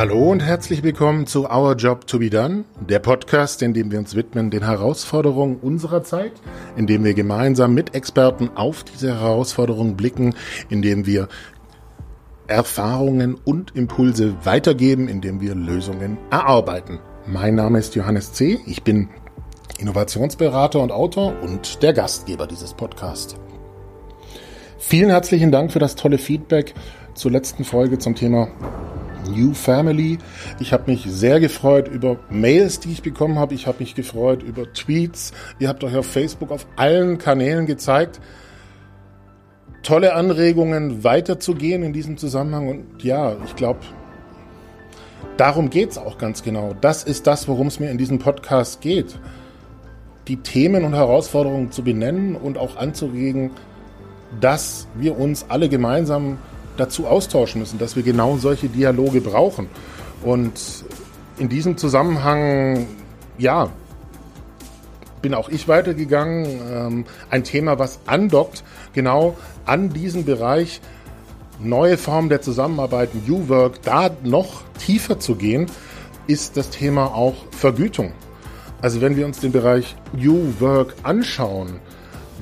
Hallo 0.00 0.30
und 0.30 0.40
herzlich 0.40 0.82
willkommen 0.82 1.26
zu 1.26 1.44
Our 1.50 1.74
Job 1.74 2.06
to 2.06 2.20
Be 2.20 2.30
Done, 2.30 2.64
der 2.88 3.00
Podcast, 3.00 3.60
in 3.60 3.74
dem 3.74 3.92
wir 3.92 3.98
uns 3.98 4.14
widmen 4.14 4.50
den 4.50 4.64
Herausforderungen 4.64 5.58
unserer 5.60 6.02
Zeit, 6.02 6.32
in 6.74 6.86
dem 6.86 7.04
wir 7.04 7.12
gemeinsam 7.12 7.74
mit 7.74 7.94
Experten 7.94 8.48
auf 8.54 8.82
diese 8.82 9.20
Herausforderungen 9.20 9.98
blicken, 9.98 10.34
in 10.70 10.80
dem 10.80 11.04
wir 11.04 11.28
Erfahrungen 12.46 13.34
und 13.34 13.76
Impulse 13.76 14.36
weitergeben, 14.42 15.06
in 15.06 15.20
dem 15.20 15.42
wir 15.42 15.54
Lösungen 15.54 16.16
erarbeiten. 16.30 16.98
Mein 17.26 17.56
Name 17.56 17.78
ist 17.78 17.94
Johannes 17.94 18.32
C. 18.32 18.58
Ich 18.64 18.82
bin 18.82 19.10
Innovationsberater 19.76 20.80
und 20.80 20.92
Autor 20.92 21.34
und 21.42 21.82
der 21.82 21.92
Gastgeber 21.92 22.46
dieses 22.46 22.72
Podcasts. 22.72 23.36
Vielen 24.78 25.10
herzlichen 25.10 25.52
Dank 25.52 25.72
für 25.72 25.78
das 25.78 25.94
tolle 25.94 26.16
Feedback 26.16 26.72
zur 27.12 27.32
letzten 27.32 27.64
Folge 27.64 27.98
zum 27.98 28.14
Thema 28.14 28.48
New 29.28 29.54
Family. 29.54 30.18
Ich 30.58 30.72
habe 30.72 30.90
mich 30.90 31.04
sehr 31.06 31.40
gefreut 31.40 31.88
über 31.88 32.16
Mails, 32.30 32.80
die 32.80 32.92
ich 32.92 33.02
bekommen 33.02 33.38
habe. 33.38 33.54
Ich 33.54 33.66
habe 33.66 33.78
mich 33.80 33.94
gefreut 33.94 34.42
über 34.42 34.72
Tweets. 34.72 35.32
Ihr 35.58 35.68
habt 35.68 35.84
euch 35.84 35.96
auf 35.96 36.06
Facebook 36.06 36.50
auf 36.50 36.66
allen 36.76 37.18
Kanälen 37.18 37.66
gezeigt. 37.66 38.20
Tolle 39.82 40.14
Anregungen, 40.14 41.04
weiterzugehen 41.04 41.82
in 41.82 41.92
diesem 41.92 42.16
Zusammenhang. 42.16 42.68
Und 42.68 43.02
ja, 43.02 43.36
ich 43.46 43.56
glaube, 43.56 43.80
darum 45.36 45.70
geht 45.70 45.92
es 45.92 45.98
auch 45.98 46.18
ganz 46.18 46.42
genau. 46.42 46.74
Das 46.80 47.04
ist 47.04 47.26
das, 47.26 47.48
worum 47.48 47.68
es 47.68 47.80
mir 47.80 47.90
in 47.90 47.98
diesem 47.98 48.18
Podcast 48.18 48.80
geht. 48.80 49.18
Die 50.28 50.36
Themen 50.36 50.84
und 50.84 50.94
Herausforderungen 50.94 51.72
zu 51.72 51.82
benennen 51.82 52.36
und 52.36 52.58
auch 52.58 52.76
anzuregen, 52.76 53.50
dass 54.38 54.86
wir 54.94 55.18
uns 55.18 55.46
alle 55.48 55.68
gemeinsam 55.68 56.38
dazu 56.80 57.06
austauschen 57.06 57.60
müssen, 57.60 57.78
dass 57.78 57.94
wir 57.94 58.02
genau 58.02 58.36
solche 58.38 58.68
Dialoge 58.68 59.20
brauchen. 59.20 59.68
Und 60.22 60.84
in 61.38 61.48
diesem 61.48 61.76
Zusammenhang, 61.76 62.86
ja, 63.38 63.70
bin 65.22 65.34
auch 65.34 65.48
ich 65.48 65.68
weitergegangen. 65.68 66.46
Ähm, 66.70 67.04
ein 67.30 67.44
Thema, 67.44 67.78
was 67.78 68.00
andockt, 68.06 68.64
genau 68.92 69.36
an 69.66 69.90
diesen 69.90 70.24
Bereich 70.24 70.80
neue 71.58 71.98
Formen 71.98 72.28
der 72.28 72.40
Zusammenarbeit, 72.40 73.10
New 73.26 73.48
Work, 73.48 73.82
da 73.82 74.10
noch 74.22 74.62
tiefer 74.78 75.20
zu 75.20 75.34
gehen, 75.34 75.66
ist 76.26 76.56
das 76.56 76.70
Thema 76.70 77.14
auch 77.14 77.34
Vergütung. 77.50 78.12
Also 78.82 79.00
wenn 79.02 79.16
wir 79.16 79.26
uns 79.26 79.40
den 79.40 79.52
Bereich 79.52 79.94
New 80.14 80.54
Work 80.58 80.94
anschauen, 81.02 81.80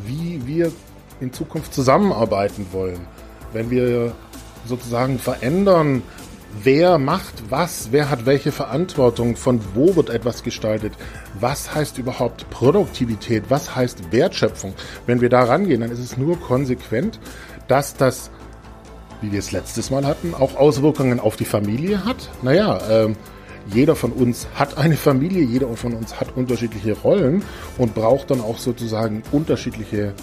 wie 0.06 0.40
wir 0.46 0.70
in 1.20 1.32
Zukunft 1.32 1.74
zusammenarbeiten 1.74 2.66
wollen, 2.70 3.00
wenn 3.52 3.70
wir 3.70 4.12
sozusagen 4.68 5.18
verändern, 5.18 6.02
wer 6.62 6.98
macht 6.98 7.50
was, 7.50 7.88
wer 7.90 8.10
hat 8.10 8.26
welche 8.26 8.52
Verantwortung, 8.52 9.36
von 9.36 9.60
wo 9.74 9.96
wird 9.96 10.10
etwas 10.10 10.42
gestaltet, 10.42 10.92
was 11.38 11.74
heißt 11.74 11.98
überhaupt 11.98 12.48
Produktivität, 12.50 13.44
was 13.48 13.74
heißt 13.74 14.12
Wertschöpfung. 14.12 14.74
Wenn 15.06 15.20
wir 15.20 15.28
da 15.28 15.44
rangehen, 15.44 15.80
dann 15.80 15.90
ist 15.90 15.98
es 15.98 16.16
nur 16.16 16.40
konsequent, 16.40 17.18
dass 17.66 17.94
das, 17.94 18.30
wie 19.20 19.32
wir 19.32 19.38
es 19.38 19.52
letztes 19.52 19.90
Mal 19.90 20.06
hatten, 20.06 20.34
auch 20.34 20.56
Auswirkungen 20.56 21.20
auf 21.20 21.36
die 21.36 21.44
Familie 21.44 22.04
hat. 22.04 22.30
Naja, 22.42 22.78
äh, 22.88 23.14
jeder 23.72 23.96
von 23.96 24.12
uns 24.12 24.46
hat 24.54 24.78
eine 24.78 24.96
Familie, 24.96 25.42
jeder 25.42 25.68
von 25.76 25.92
uns 25.92 26.18
hat 26.18 26.36
unterschiedliche 26.36 26.94
Rollen 26.94 27.42
und 27.76 27.94
braucht 27.94 28.30
dann 28.30 28.40
auch 28.40 28.58
sozusagen 28.58 29.22
unterschiedliche 29.30 30.14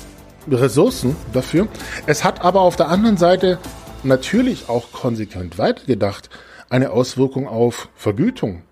Ressourcen 0.50 1.16
dafür. 1.34 1.68
Es 2.08 2.24
hat 2.24 2.42
aber 2.42 2.62
auf 2.62 2.76
der 2.76 2.90
anderen 2.90 3.18
Seite 3.18 3.60
natürlich 4.06 4.70
auch 4.70 4.92
konsequent 4.92 5.58
weitergedacht 5.58 6.30
eine 6.70 6.92
Auswirkung 6.92 7.48
auf 7.48 7.90
Vergütung. 7.96 8.64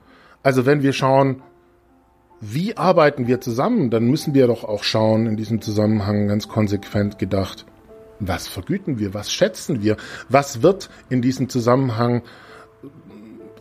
Also 0.42 0.66
wenn 0.66 0.82
wir 0.82 0.94
schauen, 0.94 1.42
wie 2.42 2.76
arbeiten 2.76 3.28
wir 3.28 3.40
zusammen, 3.40 3.90
dann 3.90 4.06
müssen 4.06 4.34
wir 4.34 4.48
doch 4.48 4.64
auch 4.64 4.84
schauen, 4.84 5.28
in 5.28 5.38
diesem 5.38 5.62
Zusammenhang 5.62 6.28
ganz 6.28 6.48
konsequent 6.48 7.18
gedacht, 7.18 7.66
was 8.20 8.48
vergüten 8.48 9.00
wir, 9.00 9.14
was 9.14 9.32
schätzen 9.32 9.82
wir, 9.82 9.98
was 10.30 10.62
wird 10.62 10.90
in 11.10 11.22
diesem 11.22 11.50
Zusammenhang 11.50 12.22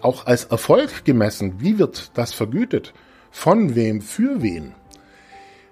auch 0.00 0.27
als 0.27 0.44
Erfolg 0.44 1.05
gemessen, 1.05 1.55
wie 1.59 1.78
wird 1.78 2.11
das 2.15 2.32
vergütet, 2.32 2.93
von 3.31 3.75
wem, 3.75 4.00
für 4.00 4.43
wen. 4.43 4.75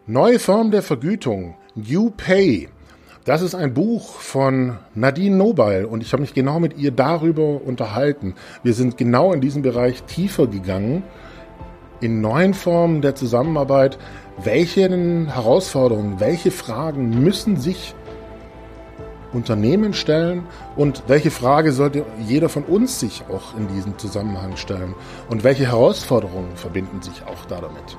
Neue 0.06 0.38
Form 0.38 0.70
der 0.70 0.82
Vergütung, 0.82 1.56
New 1.74 2.10
Pay, 2.10 2.68
das 3.30 3.42
ist 3.42 3.54
ein 3.54 3.74
Buch 3.74 4.14
von 4.16 4.78
Nadine 4.96 5.36
Nobel 5.36 5.84
und 5.84 6.02
ich 6.02 6.12
habe 6.12 6.20
mich 6.20 6.34
genau 6.34 6.58
mit 6.58 6.76
ihr 6.76 6.90
darüber 6.90 7.62
unterhalten. 7.64 8.34
Wir 8.64 8.74
sind 8.74 8.96
genau 8.96 9.32
in 9.32 9.40
diesem 9.40 9.62
Bereich 9.62 10.02
tiefer 10.02 10.48
gegangen, 10.48 11.04
in 12.00 12.20
neuen 12.20 12.54
Formen 12.54 13.02
der 13.02 13.14
Zusammenarbeit. 13.14 13.98
Welche 14.42 14.90
Herausforderungen, 15.28 16.18
welche 16.18 16.50
Fragen 16.50 17.22
müssen 17.22 17.56
sich 17.56 17.94
Unternehmen 19.32 19.94
stellen 19.94 20.42
und 20.74 21.04
welche 21.06 21.30
Frage 21.30 21.70
sollte 21.70 22.04
jeder 22.26 22.48
von 22.48 22.64
uns 22.64 22.98
sich 22.98 23.22
auch 23.32 23.56
in 23.56 23.68
diesem 23.68 23.96
Zusammenhang 23.96 24.56
stellen 24.56 24.96
und 25.28 25.44
welche 25.44 25.68
Herausforderungen 25.68 26.56
verbinden 26.56 27.00
sich 27.00 27.22
auch 27.26 27.44
da 27.46 27.60
damit. 27.60 27.96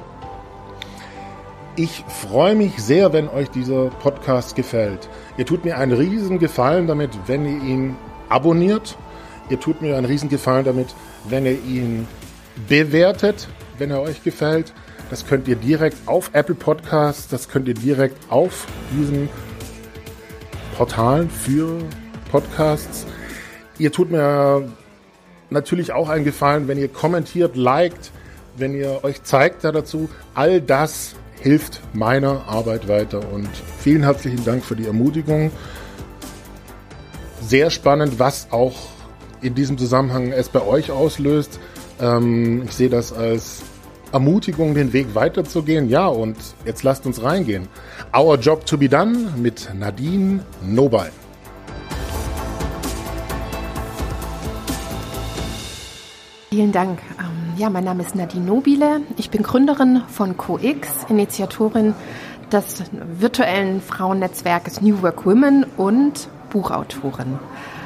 Ich 1.77 2.03
freue 2.09 2.53
mich 2.55 2.83
sehr, 2.83 3.13
wenn 3.13 3.29
euch 3.29 3.49
dieser 3.49 3.85
Podcast 3.85 4.57
gefällt. 4.57 5.07
Ihr 5.37 5.45
tut 5.45 5.63
mir 5.63 5.77
einen 5.77 5.93
riesen 5.93 6.37
Gefallen 6.37 6.85
damit, 6.85 7.11
wenn 7.27 7.45
ihr 7.45 7.63
ihn 7.63 7.95
abonniert. 8.27 8.97
Ihr 9.49 9.57
tut 9.57 9.81
mir 9.81 9.95
einen 9.95 10.05
riesen 10.05 10.27
Gefallen 10.27 10.65
damit, 10.65 10.93
wenn 11.29 11.45
ihr 11.45 11.53
ihn 11.63 12.07
bewertet, 12.67 13.47
wenn 13.77 13.89
er 13.89 14.01
euch 14.01 14.21
gefällt. 14.21 14.73
Das 15.09 15.25
könnt 15.25 15.47
ihr 15.47 15.55
direkt 15.55 15.97
auf 16.07 16.31
Apple 16.33 16.55
Podcasts, 16.55 17.29
das 17.29 17.47
könnt 17.47 17.69
ihr 17.69 17.73
direkt 17.73 18.17
auf 18.29 18.67
diesen 18.91 19.29
Portalen 20.75 21.29
für 21.29 21.79
Podcasts. 22.31 23.05
Ihr 23.77 23.93
tut 23.93 24.11
mir 24.11 24.69
natürlich 25.49 25.93
auch 25.93 26.09
einen 26.09 26.25
Gefallen, 26.25 26.67
wenn 26.67 26.77
ihr 26.77 26.89
kommentiert, 26.89 27.55
liked, 27.55 28.11
wenn 28.57 28.75
ihr 28.75 29.03
euch 29.03 29.23
zeigt 29.23 29.63
da 29.63 29.71
dazu. 29.71 30.09
All 30.33 30.59
das 30.59 31.15
hilft 31.41 31.81
meiner 31.93 32.47
Arbeit 32.47 32.87
weiter. 32.87 33.19
Und 33.31 33.49
vielen 33.79 34.03
herzlichen 34.03 34.43
Dank 34.45 34.63
für 34.63 34.75
die 34.75 34.85
Ermutigung. 34.85 35.51
Sehr 37.41 37.69
spannend, 37.69 38.19
was 38.19 38.47
auch 38.51 38.75
in 39.41 39.55
diesem 39.55 39.77
Zusammenhang 39.77 40.31
es 40.31 40.49
bei 40.49 40.61
euch 40.61 40.91
auslöst. 40.91 41.59
Ähm, 41.99 42.63
ich 42.65 42.71
sehe 42.73 42.89
das 42.89 43.11
als 43.11 43.63
Ermutigung, 44.11 44.75
den 44.75 44.93
Weg 44.93 45.15
weiterzugehen. 45.15 45.89
Ja, 45.89 46.07
und 46.07 46.37
jetzt 46.65 46.83
lasst 46.83 47.05
uns 47.05 47.23
reingehen. 47.23 47.67
Our 48.15 48.37
Job 48.37 48.65
to 48.65 48.77
be 48.77 48.87
Done 48.87 49.33
mit 49.37 49.69
Nadine 49.73 50.45
Nobel. 50.61 51.11
Vielen 56.49 56.71
Dank. 56.73 56.99
Ja, 57.61 57.69
mein 57.69 57.83
Name 57.83 58.01
ist 58.01 58.15
Nadine 58.15 58.43
Nobile. 58.43 59.01
Ich 59.17 59.29
bin 59.29 59.43
Gründerin 59.43 60.01
von 60.07 60.35
CoX, 60.35 61.05
Initiatorin 61.09 61.93
des 62.51 62.81
virtuellen 63.19 63.81
Frauennetzwerkes 63.81 64.81
New 64.81 65.03
Work 65.03 65.27
Women 65.27 65.67
und 65.77 66.27
Buchautorin, 66.49 67.37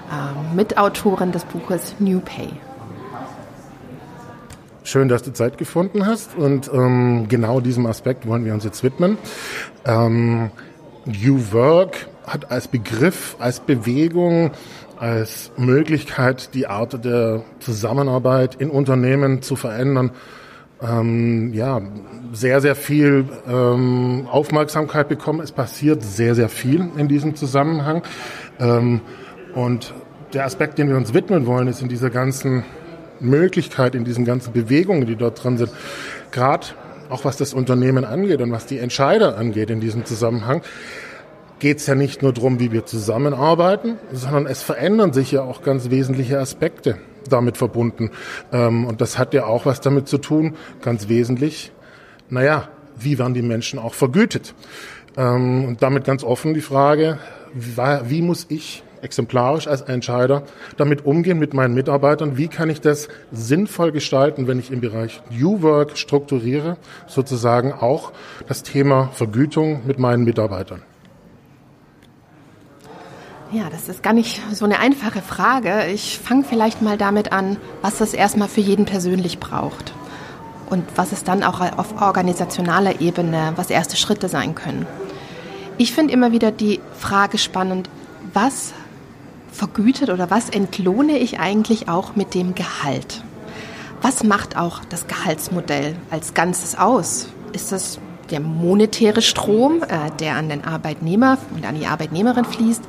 äh, 0.09 0.55
Mitautorin 0.55 1.33
des 1.33 1.43
Buches 1.43 1.95
New 1.99 2.21
Pay. 2.21 2.47
Schön, 4.85 5.09
dass 5.09 5.23
du 5.23 5.33
Zeit 5.33 5.57
gefunden 5.57 6.05
hast 6.05 6.37
und 6.37 6.71
ähm, 6.73 7.25
genau 7.27 7.59
diesem 7.59 7.85
Aspekt 7.85 8.25
wollen 8.25 8.45
wir 8.45 8.53
uns 8.53 8.63
jetzt 8.63 8.81
widmen. 8.81 9.17
Ähm, 9.83 10.51
New 11.03 11.51
Work 11.51 12.07
hat 12.25 12.49
als 12.49 12.69
Begriff, 12.69 13.35
als 13.39 13.59
Bewegung 13.59 14.51
als 14.99 15.51
Möglichkeit, 15.57 16.53
die 16.53 16.67
Art 16.67 17.03
der 17.03 17.43
Zusammenarbeit 17.59 18.55
in 18.55 18.69
Unternehmen 18.69 19.41
zu 19.41 19.55
verändern, 19.55 20.11
ähm, 20.81 21.53
ja, 21.53 21.81
sehr, 22.33 22.61
sehr 22.61 22.75
viel 22.75 23.25
ähm, 23.47 24.27
Aufmerksamkeit 24.29 25.07
bekommen. 25.07 25.39
Es 25.41 25.51
passiert 25.51 26.03
sehr, 26.03 26.35
sehr 26.35 26.49
viel 26.49 26.89
in 26.97 27.07
diesem 27.07 27.35
Zusammenhang. 27.35 28.03
Ähm, 28.59 29.01
und 29.53 29.93
der 30.33 30.45
Aspekt, 30.45 30.77
den 30.77 30.89
wir 30.89 30.97
uns 30.97 31.13
widmen 31.13 31.45
wollen, 31.45 31.67
ist 31.67 31.81
in 31.81 31.87
dieser 31.87 32.09
ganzen 32.09 32.65
Möglichkeit, 33.19 33.95
in 33.95 34.03
diesen 34.03 34.25
ganzen 34.25 34.51
Bewegungen, 34.51 35.05
die 35.05 35.15
dort 35.15 35.43
drin 35.43 35.57
sind, 35.57 35.71
gerade 36.31 36.67
auch 37.09 37.23
was 37.23 37.37
das 37.37 37.53
Unternehmen 37.53 38.03
angeht 38.03 38.41
und 38.41 38.51
was 38.51 38.65
die 38.65 38.79
Entscheider 38.79 39.37
angeht 39.37 39.69
in 39.69 39.79
diesem 39.79 40.05
Zusammenhang, 40.05 40.61
geht 41.59 41.77
es 41.77 41.87
ja 41.87 41.95
nicht 41.95 42.21
nur 42.21 42.33
darum, 42.33 42.59
wie 42.59 42.71
wir 42.71 42.85
zusammenarbeiten, 42.85 43.97
sondern 44.11 44.45
es 44.45 44.61
verändern 44.61 45.13
sich 45.13 45.31
ja 45.31 45.41
auch 45.41 45.61
ganz 45.61 45.89
wesentliche 45.89 46.39
Aspekte 46.39 46.97
damit 47.29 47.57
verbunden. 47.57 48.11
Ähm, 48.51 48.85
und 48.85 49.01
das 49.01 49.17
hat 49.17 49.33
ja 49.33 49.45
auch 49.45 49.65
was 49.65 49.81
damit 49.81 50.07
zu 50.07 50.17
tun, 50.17 50.55
ganz 50.81 51.07
wesentlich, 51.07 51.71
naja, 52.29 52.69
wie 52.97 53.19
werden 53.19 53.33
die 53.33 53.41
Menschen 53.41 53.79
auch 53.79 53.93
vergütet? 53.93 54.53
Ähm, 55.17 55.65
und 55.65 55.83
damit 55.83 56.03
ganz 56.03 56.23
offen 56.23 56.53
die 56.53 56.61
Frage, 56.61 57.19
wie, 57.53 58.21
muss 58.21 58.47
ich 58.49 58.83
exemplarisch 59.01 59.67
als 59.67 59.81
Entscheider 59.81 60.43
damit 60.75 61.05
umgehen 61.05 61.39
mit 61.39 61.53
meinen 61.53 61.73
Mitarbeitern? 61.73 62.37
Wie 62.37 62.49
kann 62.49 62.69
ich 62.69 62.81
das 62.81 63.07
sinnvoll 63.31 63.93
gestalten, 63.93 64.47
wenn 64.47 64.59
ich 64.59 64.71
im 64.71 64.81
Bereich 64.81 65.21
New 65.29 65.61
Work 65.61 65.97
strukturiere, 65.97 66.77
sozusagen 67.07 67.71
auch 67.71 68.11
das 68.47 68.63
Thema 68.63 69.09
Vergütung 69.13 69.81
mit 69.85 69.99
meinen 69.99 70.25
Mitarbeitern? 70.25 70.81
Ja, 73.51 73.69
das 73.69 73.89
ist 73.89 74.01
gar 74.01 74.13
nicht 74.13 74.41
so 74.53 74.65
eine 74.65 74.79
einfache 74.79 75.21
Frage. 75.21 75.85
Ich 75.87 76.17
fange 76.17 76.43
vielleicht 76.43 76.81
mal 76.81 76.97
damit 76.97 77.31
an, 77.31 77.57
was 77.81 77.99
das 77.99 78.13
erstmal 78.13 78.47
für 78.47 78.61
jeden 78.61 78.85
persönlich 78.85 79.39
braucht 79.39 79.93
und 80.69 80.83
was 80.95 81.11
es 81.11 81.23
dann 81.23 81.43
auch 81.43 81.61
auf 81.61 82.01
organisationaler 82.01 83.01
Ebene, 83.01 83.53
was 83.55 83.69
erste 83.69 83.97
Schritte 83.97 84.29
sein 84.29 84.55
können. 84.55 84.87
Ich 85.77 85.93
finde 85.93 86.13
immer 86.13 86.31
wieder 86.31 86.51
die 86.51 86.79
Frage 86.97 87.37
spannend, 87.37 87.89
was 88.33 88.73
vergütet 89.51 90.09
oder 90.09 90.31
was 90.31 90.49
entlohne 90.49 91.17
ich 91.19 91.39
eigentlich 91.39 91.87
auch 91.87 92.15
mit 92.15 92.33
dem 92.33 92.55
Gehalt? 92.55 93.23
Was 94.01 94.23
macht 94.23 94.57
auch 94.57 94.81
das 94.89 95.07
Gehaltsmodell 95.07 95.95
als 96.09 96.33
Ganzes 96.33 96.77
aus? 96.77 97.27
Ist 97.53 97.71
das 97.71 97.99
der 98.31 98.39
monetäre 98.39 99.21
Strom, 99.21 99.83
äh, 99.83 100.11
der 100.19 100.35
an 100.35 100.49
den 100.49 100.65
Arbeitnehmer 100.65 101.37
und 101.55 101.65
an 101.65 101.75
die 101.75 101.85
Arbeitnehmerin 101.85 102.45
fließt? 102.45 102.83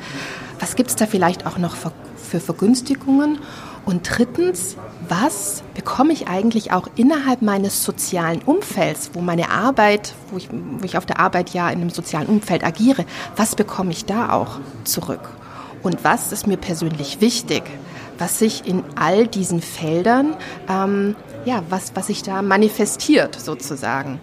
Was 0.59 0.77
gibt 0.77 0.91
es 0.91 0.97
da 0.97 1.07
vielleicht 1.07 1.47
auch 1.47 1.59
noch 1.59 1.77
für, 1.77 2.41
Vergünstigungen? 2.41 3.39
Und 3.85 4.19
drittens, 4.19 4.77
was 5.09 5.63
bekomme 5.75 6.13
ich 6.13 6.27
eigentlich 6.27 6.73
auch 6.73 6.89
innerhalb 6.97 7.41
meines 7.41 7.85
sozialen 7.85 8.43
Umfelds, 8.43 9.11
wo 9.13 9.21
meine 9.21 9.51
Arbeit, 9.51 10.15
wo 10.31 10.39
ich, 10.39 10.49
wo 10.51 10.85
ich 10.85 10.99
auf 10.99 11.07
der 11.07 11.21
Arbeit 11.21 11.51
ja 11.51 11.69
in 11.71 11.81
einem 11.81 11.91
sozialen 11.91 12.27
Umfeld 12.27 12.65
agiere, 12.65 13.05
was 13.37 13.55
bekomme 13.55 13.93
ich 13.93 14.05
da 14.05 14.33
auch 14.33 14.59
zurück? 14.83 15.31
Und 15.85 16.03
was 16.03 16.33
ist 16.33 16.49
mir 16.49 16.57
persönlich 16.57 17.21
wichtig? 17.21 17.63
Was 18.19 18.41
sich 18.41 18.67
in 18.67 18.83
all 18.97 19.29
diesen 19.29 19.61
Feldern, 19.61 20.35
ähm, 20.69 21.15
ja, 21.45 21.63
was, 21.69 21.95
was 21.95 22.09
sich 22.09 22.25
da 22.25 22.43
manifestiert 22.43 23.39
sozusagen. 23.39 24.21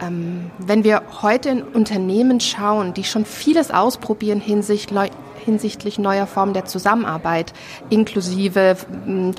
Ähm, 0.00 0.50
wenn 0.58 0.82
wir 0.82 1.02
heute 1.22 1.50
in 1.50 1.62
Unternehmen 1.62 2.40
schauen, 2.40 2.94
die 2.94 3.04
schon 3.04 3.24
vieles 3.24 3.70
ausprobieren 3.70 4.40
hinsichtlich 4.40 5.12
hinsichtlich 5.44 5.98
neuer 5.98 6.26
Formen 6.26 6.54
der 6.54 6.64
Zusammenarbeit, 6.64 7.52
inklusive 7.90 8.76
mm, 9.06 9.30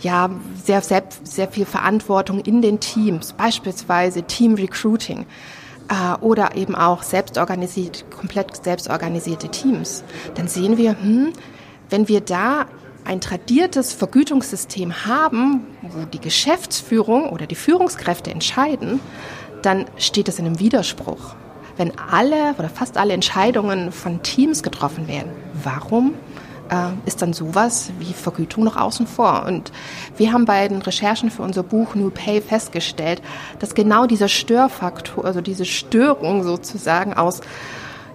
ja, 0.00 0.30
sehr, 0.62 0.82
sehr, 0.82 1.04
sehr 1.22 1.48
viel 1.48 1.66
Verantwortung 1.66 2.40
in 2.40 2.62
den 2.62 2.80
Teams, 2.80 3.32
beispielsweise 3.32 4.22
Team 4.22 4.54
Recruiting 4.54 5.26
äh, 5.88 6.18
oder 6.20 6.56
eben 6.56 6.74
auch 6.74 7.02
selbstorganisiert, 7.02 8.04
komplett 8.10 8.64
selbstorganisierte 8.64 9.48
Teams, 9.48 10.04
dann 10.34 10.48
sehen 10.48 10.76
wir, 10.76 10.90
hm, 11.00 11.32
wenn 11.90 12.08
wir 12.08 12.20
da 12.20 12.66
ein 13.04 13.20
tradiertes 13.20 13.92
Vergütungssystem 13.92 15.06
haben, 15.06 15.66
wo 15.82 16.04
die 16.04 16.20
Geschäftsführung 16.20 17.30
oder 17.30 17.46
die 17.46 17.54
Führungskräfte 17.54 18.30
entscheiden, 18.30 19.00
dann 19.62 19.86
steht 19.96 20.28
es 20.28 20.38
in 20.38 20.46
einem 20.46 20.60
Widerspruch. 20.60 21.34
Wenn 21.76 21.98
alle 21.98 22.54
oder 22.58 22.68
fast 22.68 22.96
alle 22.96 23.14
Entscheidungen 23.14 23.92
von 23.92 24.22
Teams 24.22 24.62
getroffen 24.62 25.08
werden, 25.08 25.30
warum 25.64 26.14
äh, 26.70 26.90
ist 27.06 27.22
dann 27.22 27.32
sowas 27.32 27.90
wie 27.98 28.12
Vergütung 28.12 28.64
noch 28.64 28.76
außen 28.76 29.06
vor? 29.06 29.44
Und 29.46 29.72
wir 30.16 30.32
haben 30.32 30.44
bei 30.44 30.68
den 30.68 30.82
Recherchen 30.82 31.30
für 31.30 31.42
unser 31.42 31.62
Buch 31.62 31.94
New 31.94 32.10
Pay 32.10 32.40
festgestellt, 32.40 33.22
dass 33.58 33.74
genau 33.74 34.06
dieser 34.06 34.28
Störfaktor, 34.28 35.24
also 35.24 35.40
diese 35.40 35.64
Störung 35.64 36.42
sozusagen 36.42 37.14
aus 37.14 37.40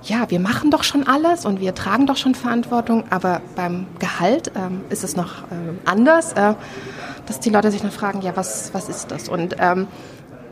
ja, 0.03 0.29
wir 0.29 0.39
machen 0.39 0.71
doch 0.71 0.83
schon 0.83 1.05
alles 1.05 1.45
und 1.45 1.59
wir 1.59 1.75
tragen 1.75 2.07
doch 2.07 2.15
schon 2.15 2.33
Verantwortung, 2.33 3.03
aber 3.09 3.41
beim 3.55 3.87
Gehalt 3.99 4.51
ähm, 4.55 4.81
ist 4.89 5.03
es 5.03 5.15
noch 5.15 5.43
ähm, 5.51 5.79
anders, 5.85 6.33
äh, 6.33 6.53
dass 7.25 7.39
die 7.39 7.49
Leute 7.49 7.71
sich 7.71 7.81
dann 7.81 7.91
fragen, 7.91 8.21
ja, 8.21 8.35
was, 8.35 8.73
was 8.73 8.87
ist 8.87 9.11
das? 9.11 9.27
Und 9.27 9.57
ähm, 9.59 9.87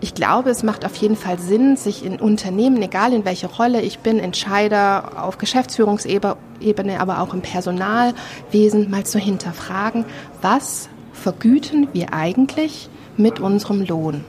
ich 0.02 0.14
glaube, 0.14 0.50
es 0.50 0.64
macht 0.64 0.86
auf 0.86 0.96
jeden 0.98 1.16
Fall 1.16 1.40
Sinn, 1.40 1.78
sich 1.78 2.06
in 2.06 2.20
Unternehmen, 2.20 2.82
egal 2.82 3.14
in 3.14 3.26
welcher 3.26 3.48
Rolle 3.48 3.82
ich 3.82 4.00
bin, 4.00 4.20
Entscheider 4.20 5.24
auf 5.24 5.38
Geschäftsführungsebene, 5.38 7.00
aber 7.00 7.22
auch 7.22 7.34
im 7.34 7.42
Personalwesen, 7.42 8.90
mal 8.90 9.06
zu 9.06 9.20
hinterfragen, 9.20 10.06
was 10.42 10.90
vergüten 11.14 11.88
wir 11.94 12.14
eigentlich 12.14 12.90
mit 13.18 13.40
unserem 13.40 13.86
Lohn? 13.86 14.24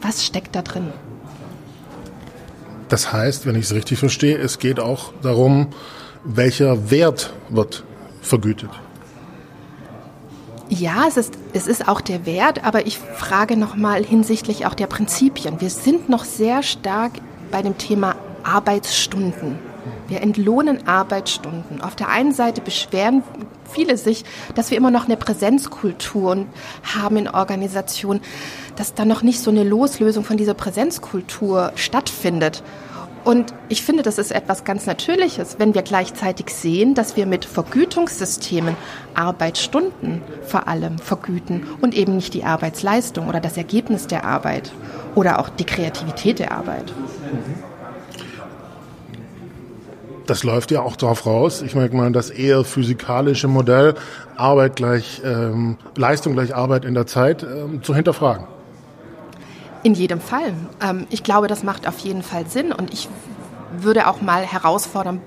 Was 0.00 0.24
steckt 0.24 0.54
da 0.54 0.62
drin? 0.62 0.92
Das 2.88 3.12
heißt, 3.12 3.46
wenn 3.46 3.56
ich 3.56 3.66
es 3.66 3.74
richtig 3.74 3.98
verstehe, 3.98 4.36
es 4.38 4.58
geht 4.58 4.80
auch 4.80 5.12
darum, 5.22 5.68
welcher 6.24 6.90
Wert 6.90 7.32
wird 7.48 7.84
vergütet. 8.20 8.70
Ja, 10.72 11.06
es 11.08 11.16
ist, 11.16 11.34
es 11.52 11.66
ist 11.66 11.88
auch 11.88 12.00
der 12.00 12.26
Wert, 12.26 12.62
aber 12.64 12.86
ich 12.86 12.96
frage 12.96 13.56
nochmal 13.56 14.04
hinsichtlich 14.04 14.66
auch 14.66 14.74
der 14.74 14.86
Prinzipien. 14.86 15.60
Wir 15.60 15.68
sind 15.68 16.08
noch 16.08 16.24
sehr 16.24 16.62
stark 16.62 17.10
bei 17.50 17.60
dem 17.60 17.76
Thema 17.76 18.14
Arbeitsstunden. 18.44 19.58
Wir 20.06 20.20
entlohnen 20.20 20.86
Arbeitsstunden. 20.86 21.80
Auf 21.80 21.96
der 21.96 22.08
einen 22.08 22.32
Seite 22.32 22.60
beschweren 22.60 23.24
viele 23.68 23.96
sich, 23.96 24.24
dass 24.54 24.70
wir 24.70 24.78
immer 24.78 24.92
noch 24.92 25.06
eine 25.06 25.16
Präsenzkultur 25.16 26.46
haben 26.94 27.16
in 27.16 27.28
Organisationen, 27.28 28.20
dass 28.76 28.94
da 28.94 29.04
noch 29.04 29.22
nicht 29.22 29.40
so 29.40 29.50
eine 29.50 29.64
Loslösung 29.64 30.22
von 30.22 30.36
dieser 30.36 30.54
Präsenzkultur 30.54 31.72
stattfindet. 31.74 32.62
Und 33.24 33.52
ich 33.68 33.82
finde, 33.82 34.02
das 34.02 34.18
ist 34.18 34.32
etwas 34.32 34.64
ganz 34.64 34.86
Natürliches, 34.86 35.56
wenn 35.58 35.74
wir 35.74 35.82
gleichzeitig 35.82 36.50
sehen, 36.50 36.94
dass 36.94 37.16
wir 37.16 37.26
mit 37.26 37.44
Vergütungssystemen 37.44 38.76
Arbeitsstunden 39.14 40.22
vor 40.42 40.68
allem 40.68 40.98
vergüten 40.98 41.66
und 41.80 41.94
eben 41.94 42.16
nicht 42.16 42.32
die 42.32 42.44
Arbeitsleistung 42.44 43.28
oder 43.28 43.40
das 43.40 43.56
Ergebnis 43.56 44.06
der 44.06 44.24
Arbeit 44.24 44.72
oder 45.14 45.38
auch 45.38 45.50
die 45.50 45.64
Kreativität 45.64 46.38
der 46.38 46.52
Arbeit. 46.52 46.92
Das 50.26 50.44
läuft 50.44 50.70
ja 50.70 50.80
auch 50.82 50.96
darauf 50.96 51.26
raus. 51.26 51.60
Ich 51.60 51.74
meine, 51.74 52.12
das 52.12 52.30
eher 52.30 52.64
physikalische 52.64 53.48
Modell 53.48 53.94
Arbeit 54.36 54.76
gleich 54.76 55.20
ähm, 55.24 55.76
Leistung 55.96 56.34
gleich 56.34 56.54
Arbeit 56.54 56.84
in 56.84 56.94
der 56.94 57.06
Zeit 57.06 57.42
ähm, 57.42 57.82
zu 57.82 57.94
hinterfragen. 57.94 58.46
In 59.82 59.94
jedem 59.94 60.20
Fall. 60.20 60.54
Ähm, 60.82 61.06
ich 61.10 61.22
glaube, 61.22 61.48
das 61.48 61.62
macht 61.62 61.88
auf 61.88 61.98
jeden 62.00 62.22
Fall 62.22 62.46
Sinn 62.46 62.72
und 62.72 62.92
ich 62.92 63.08
würde 63.72 64.08
auch 64.08 64.20
mal 64.20 64.44
herausfordern, 64.44 65.20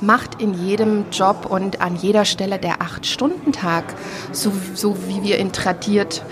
macht 0.00 0.40
in 0.40 0.54
jedem 0.54 1.06
Job 1.10 1.46
und 1.48 1.80
an 1.80 1.96
jeder 1.96 2.24
Stelle 2.24 2.58
der 2.58 2.80
Acht-Stunden-Tag, 2.80 3.84
so, 4.32 4.52
so 4.74 4.96
wie 5.08 5.22
wir 5.22 5.38
ihn 5.38 5.52
tradiert 5.52 6.22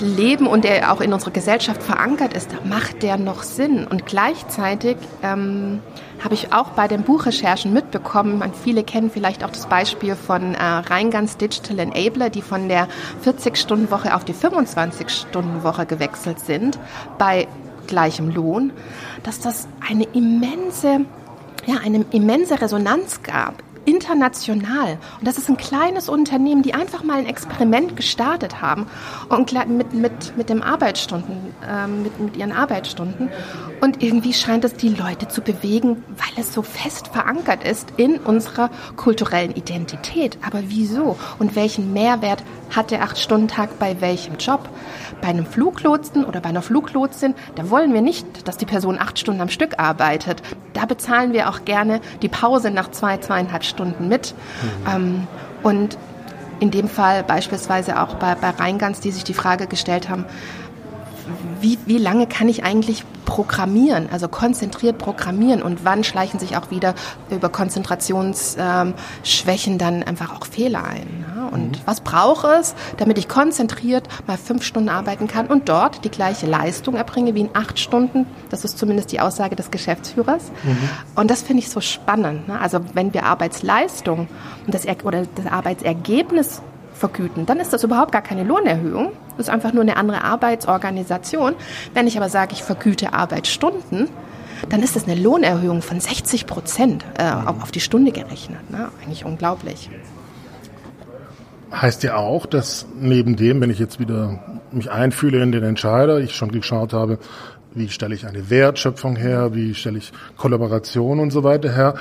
leben 0.00 0.46
und 0.46 0.64
der 0.64 0.92
auch 0.92 1.00
in 1.00 1.12
unserer 1.12 1.30
Gesellschaft 1.30 1.82
verankert 1.82 2.34
ist, 2.34 2.50
macht 2.64 3.02
der 3.02 3.16
noch 3.16 3.42
Sinn? 3.42 3.86
Und 3.86 4.06
gleichzeitig 4.06 4.96
ähm, 5.22 5.80
habe 6.22 6.34
ich 6.34 6.52
auch 6.52 6.70
bei 6.70 6.88
den 6.88 7.02
Buchrecherchen 7.02 7.72
mitbekommen, 7.72 8.38
man, 8.38 8.52
viele 8.52 8.84
kennen 8.84 9.10
vielleicht 9.10 9.44
auch 9.44 9.50
das 9.50 9.66
Beispiel 9.66 10.16
von 10.16 10.54
äh, 10.54 10.62
Reingans 10.62 11.36
Digital 11.36 11.78
Enabler, 11.78 12.30
die 12.30 12.42
von 12.42 12.68
der 12.68 12.88
40-Stunden-Woche 13.24 14.14
auf 14.14 14.24
die 14.24 14.34
25-Stunden-Woche 14.34 15.86
gewechselt 15.86 16.40
sind, 16.40 16.78
bei 17.18 17.46
gleichem 17.86 18.30
Lohn, 18.30 18.72
dass 19.22 19.40
das 19.40 19.68
eine 19.88 20.04
immense 20.04 21.00
ja, 21.66 21.78
eine 21.84 22.04
immense 22.12 22.60
Resonanz 22.60 23.22
gab 23.22 23.54
international. 23.86 24.98
Und 25.18 25.26
das 25.26 25.38
ist 25.38 25.48
ein 25.48 25.56
kleines 25.56 26.08
Unternehmen, 26.08 26.62
die 26.62 26.74
einfach 26.74 27.02
mal 27.02 27.18
ein 27.18 27.26
Experiment 27.26 27.96
gestartet 27.96 28.60
haben 28.60 28.86
und 29.28 29.52
mit, 29.68 29.94
mit, 29.94 30.36
mit 30.36 30.50
dem 30.50 30.62
Arbeitsstunden, 30.62 31.54
äh, 31.66 31.86
mit, 31.86 32.20
mit 32.20 32.36
ihren 32.36 32.52
Arbeitsstunden. 32.52 33.30
Und 33.80 34.02
irgendwie 34.02 34.34
scheint 34.34 34.64
es 34.64 34.74
die 34.74 34.88
Leute 34.88 35.28
zu 35.28 35.40
bewegen, 35.40 36.04
weil 36.08 36.42
es 36.44 36.52
so 36.52 36.62
fest 36.62 37.08
verankert 37.08 37.64
ist 37.64 37.92
in 37.96 38.18
unserer 38.18 38.70
kulturellen 38.96 39.54
Identität. 39.54 40.38
Aber 40.44 40.62
wieso? 40.66 41.16
Und 41.38 41.56
welchen 41.56 41.92
Mehrwert 41.92 42.42
hat 42.74 42.90
der 42.90 43.02
Acht-Stunden-Tag 43.02 43.78
bei 43.78 44.00
welchem 44.00 44.36
Job? 44.38 44.68
Bei 45.20 45.28
einem 45.28 45.46
Fluglotsen 45.46 46.24
oder 46.24 46.40
bei 46.40 46.48
einer 46.48 46.62
Fluglotsin, 46.62 47.34
da 47.54 47.70
wollen 47.70 47.94
wir 47.94 48.02
nicht, 48.02 48.48
dass 48.48 48.56
die 48.56 48.66
Person 48.66 48.98
acht 48.98 49.18
Stunden 49.18 49.40
am 49.40 49.48
Stück 49.48 49.78
arbeitet. 49.78 50.42
Da 50.72 50.84
bezahlen 50.84 51.32
wir 51.32 51.48
auch 51.48 51.64
gerne 51.64 52.00
die 52.22 52.28
Pause 52.28 52.70
nach 52.70 52.90
zwei, 52.90 53.18
zweieinhalb 53.18 53.64
Stunden 53.64 53.75
mit. 54.08 54.34
Mhm. 54.86 54.94
Ähm, 54.94 55.26
und 55.62 55.98
in 56.60 56.70
dem 56.70 56.88
Fall 56.88 57.22
beispielsweise 57.22 58.00
auch 58.00 58.14
bei, 58.14 58.34
bei 58.34 58.50
Rheingans, 58.50 59.00
die 59.00 59.10
sich 59.10 59.24
die 59.24 59.34
Frage 59.34 59.66
gestellt 59.66 60.08
haben, 60.08 60.24
wie, 61.60 61.78
wie 61.86 61.98
lange 61.98 62.26
kann 62.26 62.48
ich 62.48 62.64
eigentlich 62.64 63.04
programmieren, 63.24 64.08
also 64.10 64.28
konzentriert 64.28 64.98
programmieren 64.98 65.62
und 65.62 65.84
wann 65.84 66.02
schleichen 66.04 66.40
sich 66.40 66.56
auch 66.56 66.70
wieder 66.70 66.94
über 67.30 67.48
Konzentrationsschwächen 67.48 69.72
ähm, 69.72 69.78
dann 69.78 70.02
einfach 70.02 70.34
auch 70.34 70.46
Fehler 70.46 70.84
ein. 70.84 71.24
Ja? 71.36 71.48
Und 71.48 71.72
mhm. 71.72 71.80
was 71.84 72.00
brauche 72.00 72.48
es, 72.60 72.74
damit 72.96 73.18
ich 73.18 73.28
konzentriert 73.28 74.08
mal 74.26 74.38
fünf 74.38 74.62
Stunden 74.62 74.88
arbeiten 74.88 75.26
kann 75.26 75.48
und 75.48 75.68
dort 75.68 76.04
die 76.04 76.10
gleiche 76.10 76.46
Leistung 76.46 76.94
erbringe 76.94 77.34
wie 77.34 77.40
in 77.40 77.50
acht 77.52 77.78
Stunden? 77.78 78.26
Das 78.48 78.64
ist 78.64 78.78
zumindest 78.78 79.12
die 79.12 79.20
Aussage 79.20 79.56
des 79.56 79.70
Geschäftsführers. 79.70 80.50
Mhm. 80.62 80.88
Und 81.16 81.30
das 81.30 81.42
finde 81.42 81.62
ich 81.62 81.68
so 81.68 81.80
spannend. 81.80 82.48
Ne? 82.48 82.58
Also 82.60 82.80
wenn 82.94 83.12
wir 83.12 83.24
Arbeitsleistung 83.24 84.28
und 84.66 84.74
das, 84.74 84.86
oder 85.04 85.24
das 85.34 85.46
Arbeitsergebnis 85.46 86.62
vergüten, 86.96 87.46
dann 87.46 87.60
ist 87.60 87.72
das 87.72 87.84
überhaupt 87.84 88.12
gar 88.12 88.22
keine 88.22 88.44
Lohnerhöhung. 88.44 89.12
Das 89.36 89.46
ist 89.46 89.52
einfach 89.52 89.72
nur 89.72 89.82
eine 89.82 89.96
andere 89.96 90.24
Arbeitsorganisation. 90.24 91.54
Wenn 91.94 92.06
ich 92.06 92.16
aber 92.16 92.28
sage, 92.28 92.52
ich 92.52 92.62
vergüte 92.62 93.12
Arbeitsstunden, 93.12 94.08
dann 94.68 94.82
ist 94.82 94.96
das 94.96 95.04
eine 95.04 95.20
Lohnerhöhung 95.20 95.82
von 95.82 96.00
60 96.00 96.46
Prozent 96.46 97.04
äh, 97.18 97.30
auf 97.30 97.70
die 97.70 97.80
Stunde 97.80 98.12
gerechnet. 98.12 98.70
Ne? 98.70 98.88
Eigentlich 99.02 99.24
unglaublich. 99.24 99.90
Heißt 101.72 102.02
ja 102.02 102.16
auch, 102.16 102.46
dass 102.46 102.86
neben 102.98 103.36
dem, 103.36 103.60
wenn 103.60 103.70
ich 103.70 103.78
jetzt 103.78 104.00
wieder 104.00 104.60
mich 104.72 104.90
einfühle 104.90 105.42
in 105.42 105.52
den 105.52 105.62
Entscheider, 105.62 106.18
ich 106.18 106.34
schon 106.34 106.50
geschaut 106.50 106.92
habe, 106.92 107.18
wie 107.74 107.88
stelle 107.90 108.14
ich 108.14 108.26
eine 108.26 108.48
Wertschöpfung 108.48 109.16
her, 109.16 109.54
wie 109.54 109.74
stelle 109.74 109.98
ich 109.98 110.12
Kollaboration 110.36 111.20
und 111.20 111.30
so 111.30 111.44
weiter 111.44 111.74
her, 111.74 111.94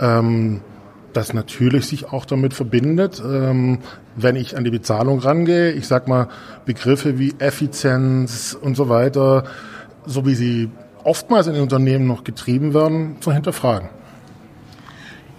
ähm, 0.00 0.60
das 1.12 1.32
natürlich 1.34 1.86
sich 1.86 2.12
auch 2.12 2.24
damit 2.24 2.54
verbindet, 2.54 3.22
ähm, 3.24 3.78
wenn 4.16 4.36
ich 4.36 4.56
an 4.56 4.64
die 4.64 4.70
Bezahlung 4.70 5.18
rangehe, 5.18 5.72
ich 5.72 5.86
sag 5.86 6.08
mal 6.08 6.28
Begriffe 6.64 7.18
wie 7.18 7.34
Effizienz 7.38 8.56
und 8.60 8.76
so 8.76 8.88
weiter, 8.88 9.44
so 10.06 10.26
wie 10.26 10.34
sie 10.34 10.70
oftmals 11.04 11.46
in 11.46 11.54
den 11.54 11.62
Unternehmen 11.62 12.06
noch 12.06 12.24
getrieben 12.24 12.74
werden, 12.74 13.16
zu 13.20 13.32
hinterfragen. 13.32 13.88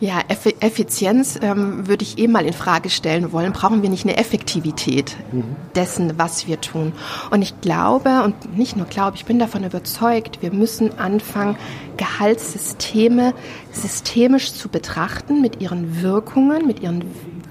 Ja, 0.02 0.20
Effizienz 0.28 1.38
ähm, 1.44 1.88
würde 1.88 2.02
ich 2.02 2.18
eh 2.18 2.28
mal 2.28 2.44
in 2.48 2.54
Frage 2.54 2.90
stellen 2.90 3.32
wollen. 3.32 3.54
Brauchen 3.54 3.84
wir 3.84 3.90
nicht 3.92 4.04
eine 4.04 4.18
Effektivität 4.18 5.16
mhm. 5.32 5.44
dessen, 5.76 6.18
was 6.18 6.48
wir 6.48 6.60
tun? 6.60 6.94
Und 7.30 7.44
ich 7.44 7.62
glaube, 7.62 8.24
und 8.24 8.58
nicht 8.58 8.76
nur 8.76 8.88
glaube, 8.88 9.18
ich 9.18 9.26
bin 9.26 9.38
davon 9.38 9.64
überzeugt, 9.64 10.42
wir 10.42 10.52
müssen 10.52 10.98
anfangen, 10.98 11.56
Gehaltssysteme 11.98 13.36
systemisch 13.72 14.54
zu 14.54 14.70
betrachten 14.70 15.40
mit 15.40 15.62
ihren 15.62 16.02
Wirkungen, 16.02 16.66
mit 16.66 16.80
ihren 16.80 17.04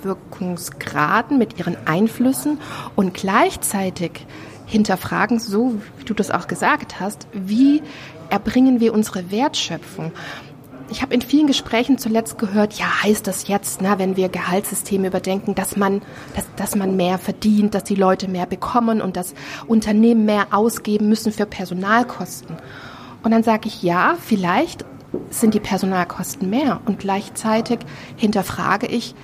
Wirkungsgraden, 0.03 1.39
mit 1.39 1.57
ihren 1.61 1.77
Einflüssen 1.87 2.59
und 2.97 3.15
gleichzeitig 3.15 4.27
hinterfragen, 4.67 5.39
so 5.39 5.77
wie 5.99 6.05
du 6.05 6.15
das 6.15 6.33
auch 6.33 6.49
gesagt 6.49 6.99
hast, 6.99 7.29
wie 7.33 7.81
erbringen 8.29 8.81
wir 8.81 8.93
unsere 8.93 9.31
Wertschöpfung? 9.31 10.11
Ich 10.91 11.03
habe 11.03 11.15
in 11.15 11.23
vielen 11.23 11.47
Gesprächen 11.47 11.99
zuletzt 11.99 12.39
gehört, 12.39 12.75
ja, 12.75 13.03
heißt 13.03 13.27
das 13.27 13.49
jetzt, 13.49 13.81
na, 13.81 13.99
wenn 13.99 14.17
wir 14.17 14.29
Gehaltssysteme 14.29 15.07
überdenken, 15.07 15.55
dass 15.55 15.77
man, 15.77 16.03
dass, 16.35 16.47
dass 16.57 16.75
man 16.75 16.97
mehr 16.97 17.19
verdient, 17.19 17.75
dass 17.75 17.85
die 17.85 17.95
Leute 17.95 18.29
mehr 18.29 18.47
bekommen 18.47 19.01
und 19.01 19.17
dass 19.17 19.35
Unternehmen 19.67 20.25
mehr 20.25 20.49
ausgeben 20.51 21.09
müssen 21.09 21.33
für 21.33 21.47
Personalkosten. 21.47 22.57
Und 23.23 23.31
dann 23.31 23.43
sage 23.43 23.69
ich, 23.69 23.83
ja, 23.83 24.17
vielleicht 24.21 24.85
sind 25.31 25.55
die 25.55 25.61
Personalkosten 25.61 26.51
mehr. 26.51 26.81
Und 26.87 26.99
gleichzeitig 26.99 27.79
hinterfrage 28.17 28.87
ich, 28.87 29.15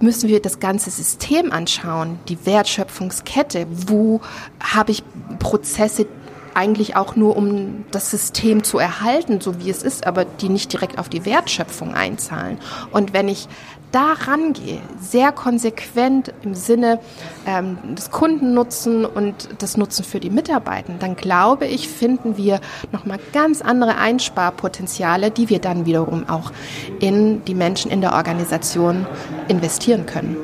müssen 0.00 0.28
wir 0.28 0.40
das 0.40 0.60
ganze 0.60 0.90
System 0.90 1.52
anschauen, 1.52 2.18
die 2.28 2.44
Wertschöpfungskette. 2.46 3.66
Wo 3.70 4.20
habe 4.58 4.92
ich 4.92 5.02
Prozesse, 5.38 6.06
eigentlich 6.54 6.96
auch 6.96 7.16
nur, 7.16 7.36
um 7.36 7.84
das 7.90 8.10
System 8.10 8.64
zu 8.64 8.78
erhalten, 8.78 9.40
so 9.40 9.60
wie 9.60 9.70
es 9.70 9.82
ist, 9.82 10.06
aber 10.06 10.24
die 10.24 10.48
nicht 10.48 10.72
direkt 10.72 10.98
auf 10.98 11.08
die 11.08 11.24
Wertschöpfung 11.24 11.94
einzahlen. 11.94 12.58
Und 12.92 13.12
wenn 13.12 13.28
ich 13.28 13.48
da 13.92 14.12
rangehe, 14.12 14.80
sehr 15.00 15.32
konsequent 15.32 16.32
im 16.42 16.54
Sinne 16.54 17.00
ähm, 17.46 17.78
des 17.96 18.10
Kundennutzen 18.10 19.04
und 19.04 19.60
des 19.62 19.76
Nutzen 19.76 20.04
für 20.04 20.20
die 20.20 20.30
Mitarbeiter, 20.30 20.92
dann 20.98 21.16
glaube 21.16 21.66
ich, 21.66 21.88
finden 21.88 22.36
wir 22.36 22.60
nochmal 22.92 23.18
ganz 23.32 23.62
andere 23.62 23.96
Einsparpotenziale, 23.96 25.30
die 25.30 25.48
wir 25.48 25.58
dann 25.58 25.86
wiederum 25.86 26.28
auch 26.28 26.52
in 27.00 27.44
die 27.44 27.54
Menschen 27.54 27.90
in 27.90 28.00
der 28.00 28.12
Organisation 28.12 29.06
investieren 29.48 30.06
können. 30.06 30.36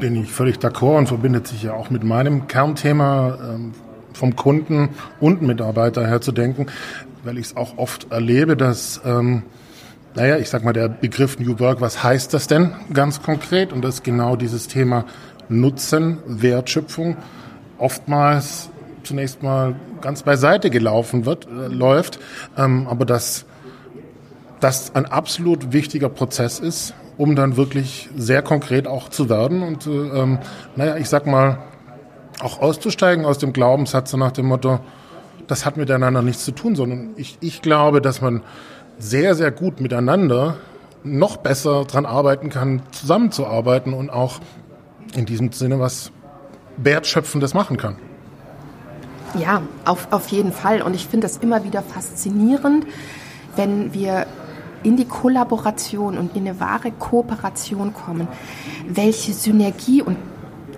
Bin 0.00 0.16
ich 0.16 0.30
völlig 0.30 0.56
d'accord 0.56 0.98
und 0.98 1.06
verbindet 1.06 1.46
sich 1.46 1.62
ja 1.62 1.74
auch 1.74 1.90
mit 1.90 2.02
meinem 2.02 2.48
Kernthema. 2.48 3.38
Ähm 3.40 3.72
vom 4.16 4.34
Kunden 4.34 4.90
und 5.20 5.42
Mitarbeiter 5.42 6.06
her 6.06 6.20
zu 6.20 6.32
denken, 6.32 6.66
weil 7.24 7.38
ich 7.38 7.46
es 7.46 7.56
auch 7.56 7.78
oft 7.78 8.10
erlebe, 8.10 8.56
dass, 8.56 9.00
ähm, 9.04 9.42
naja, 10.14 10.38
ich 10.38 10.48
sag 10.48 10.64
mal, 10.64 10.72
der 10.72 10.88
Begriff 10.88 11.38
New 11.38 11.58
Work, 11.60 11.80
was 11.80 12.02
heißt 12.02 12.32
das 12.32 12.46
denn 12.46 12.72
ganz 12.92 13.22
konkret? 13.22 13.72
Und 13.72 13.82
das 13.84 13.96
ist 13.96 14.04
genau 14.04 14.36
dieses 14.36 14.68
Thema 14.68 15.04
Nutzen, 15.48 16.18
Wertschöpfung, 16.26 17.16
oftmals 17.78 18.70
zunächst 19.02 19.42
mal 19.42 19.76
ganz 20.00 20.22
beiseite 20.22 20.70
gelaufen 20.70 21.26
wird, 21.26 21.46
äh, 21.46 21.68
läuft, 21.68 22.18
ähm, 22.56 22.86
aber 22.88 23.04
dass 23.04 23.44
das 24.60 24.94
ein 24.94 25.06
absolut 25.06 25.72
wichtiger 25.72 26.08
Prozess 26.08 26.58
ist, 26.58 26.94
um 27.18 27.36
dann 27.36 27.56
wirklich 27.56 28.08
sehr 28.16 28.42
konkret 28.42 28.86
auch 28.86 29.08
zu 29.08 29.28
werden 29.28 29.62
und 29.62 29.86
äh, 29.86 29.90
ähm, 29.90 30.38
naja, 30.74 30.96
ich 30.96 31.08
sag 31.08 31.26
mal, 31.26 31.58
auch 32.40 32.60
auszusteigen 32.60 33.24
aus 33.24 33.38
dem 33.38 33.52
Glaubenssatz 33.52 34.12
nach 34.14 34.32
dem 34.32 34.46
Motto, 34.46 34.80
das 35.46 35.64
hat 35.64 35.76
miteinander 35.76 36.22
nichts 36.22 36.44
zu 36.44 36.52
tun, 36.52 36.76
sondern 36.76 37.10
ich, 37.16 37.38
ich 37.40 37.62
glaube, 37.62 38.00
dass 38.00 38.20
man 38.20 38.42
sehr, 38.98 39.34
sehr 39.34 39.50
gut 39.50 39.80
miteinander 39.80 40.56
noch 41.04 41.36
besser 41.36 41.84
dran 41.84 42.04
arbeiten 42.04 42.48
kann, 42.50 42.82
zusammenzuarbeiten 42.90 43.94
und 43.94 44.10
auch 44.10 44.40
in 45.14 45.24
diesem 45.24 45.52
Sinne 45.52 45.78
was 45.78 46.10
Wertschöpfendes 46.76 47.54
machen 47.54 47.76
kann. 47.76 47.96
Ja, 49.38 49.62
auf, 49.84 50.08
auf 50.10 50.28
jeden 50.28 50.52
Fall. 50.52 50.82
Und 50.82 50.94
ich 50.94 51.06
finde 51.06 51.26
das 51.26 51.36
immer 51.38 51.64
wieder 51.64 51.82
faszinierend, 51.82 52.86
wenn 53.54 53.92
wir 53.94 54.26
in 54.82 54.96
die 54.96 55.04
Kollaboration 55.04 56.16
und 56.16 56.36
in 56.36 56.46
eine 56.46 56.60
wahre 56.60 56.90
Kooperation 56.92 57.92
kommen, 57.92 58.28
welche 58.88 59.32
Synergie 59.32 60.02
und 60.02 60.16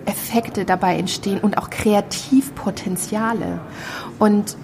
Effekte 0.09 0.65
dabei 0.65 0.97
entstehen 0.97 1.39
und 1.39 1.57
auch 1.57 1.69
Kreativpotenziale. 1.69 3.59
Und 4.17 4.57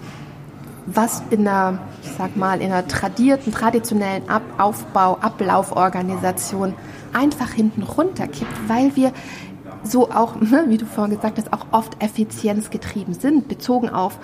was 0.86 1.24
in 1.30 1.48
einer, 1.48 1.80
ich 2.04 2.12
sag 2.18 2.36
mal, 2.36 2.62
in 2.62 2.72
einer 2.72 2.88
tradierten, 2.88 3.52
traditionellen 3.52 4.30
Ab 4.30 4.44
Aufbau, 4.58 5.18
Ablauforganisation 5.20 6.74
einfach 7.14 7.52
hinten 7.52 7.84
runterkippt, 7.84 8.68
weil 8.68 8.96
wir 8.96 9.12
so 9.84 10.12
auch, 10.12 10.36
ne, 10.42 10.66
wie 10.68 10.78
du 10.78 10.86
vorhin 10.86 11.16
gesagt 11.16 11.38
hast, 11.38 11.54
auch 11.54 11.68
oft 11.72 12.02
effizienzgetrieben 12.04 13.14
sind, 13.14 13.48
bezogen 13.48 13.90
auf 13.90 14.20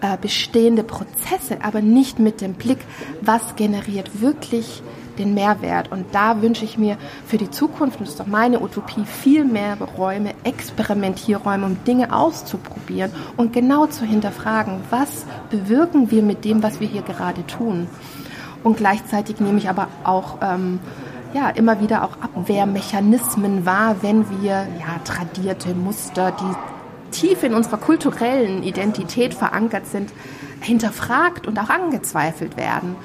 äh, 0.00 0.16
bestehende 0.20 0.84
Prozesse, 0.84 1.58
aber 1.62 1.80
nicht 1.80 2.18
mit 2.18 2.40
dem 2.40 2.54
Blick, 2.54 2.78
was 3.20 3.56
generiert 3.56 4.20
wirklich 4.20 4.82
den 5.18 5.34
Mehrwert. 5.34 5.90
Und 5.90 6.06
da 6.12 6.42
wünsche 6.42 6.64
ich 6.64 6.78
mir 6.78 6.96
für 7.26 7.38
die 7.38 7.50
Zukunft, 7.50 7.98
und 7.98 8.06
das 8.06 8.14
ist 8.14 8.20
doch 8.20 8.26
meine 8.26 8.60
Utopie, 8.60 9.04
viel 9.04 9.44
mehr 9.44 9.76
Räume, 9.96 10.34
Experimentierräume, 10.44 11.66
um 11.66 11.84
Dinge 11.84 12.14
auszuprobieren 12.14 13.12
und 13.36 13.52
genau 13.52 13.86
zu 13.86 14.04
hinterfragen, 14.04 14.80
was 14.90 15.24
bewirken 15.50 16.10
wir 16.10 16.22
mit 16.22 16.44
dem, 16.44 16.62
was 16.62 16.80
wir 16.80 16.88
hier 16.88 17.02
gerade 17.02 17.46
tun. 17.46 17.88
Und 18.62 18.78
gleichzeitig 18.78 19.40
nehme 19.40 19.58
ich 19.58 19.68
aber 19.68 19.88
auch 20.04 20.38
ähm, 20.40 20.80
ja, 21.34 21.50
immer 21.50 21.80
wieder 21.80 22.04
auch 22.04 22.16
Abwehrmechanismen 22.22 23.66
wahr, 23.66 23.96
wenn 24.00 24.24
wir 24.40 24.66
ja, 24.80 25.00
tradierte 25.04 25.74
Muster, 25.74 26.32
die 26.32 27.10
tief 27.10 27.42
in 27.42 27.54
unserer 27.54 27.76
kulturellen 27.76 28.62
Identität 28.62 29.34
verankert 29.34 29.86
sind, 29.86 30.12
hinterfragt 30.60 31.46
und 31.46 31.58
auch 31.58 31.68
angezweifelt 31.68 32.56
werden. 32.56 32.96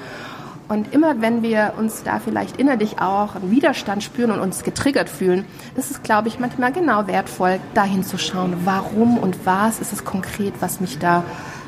Und 0.70 0.94
immer 0.94 1.20
wenn 1.20 1.42
wir 1.42 1.74
uns 1.78 2.04
da 2.04 2.20
vielleicht 2.20 2.58
innerlich 2.58 3.00
auch 3.00 3.34
einen 3.34 3.50
Widerstand 3.50 4.04
spüren 4.04 4.30
und 4.30 4.38
uns 4.38 4.62
getriggert 4.62 5.08
fühlen, 5.08 5.44
ist 5.74 5.90
es, 5.90 6.04
glaube 6.04 6.28
ich, 6.28 6.38
manchmal 6.38 6.70
genau 6.70 7.08
wertvoll, 7.08 7.58
dahin 7.74 8.04
zu 8.04 8.18
schauen, 8.18 8.56
warum 8.64 9.18
und 9.18 9.44
was 9.44 9.80
ist 9.80 9.92
es 9.92 10.04
konkret, 10.04 10.54
was 10.60 10.80
mich 10.80 11.00
da 11.00 11.24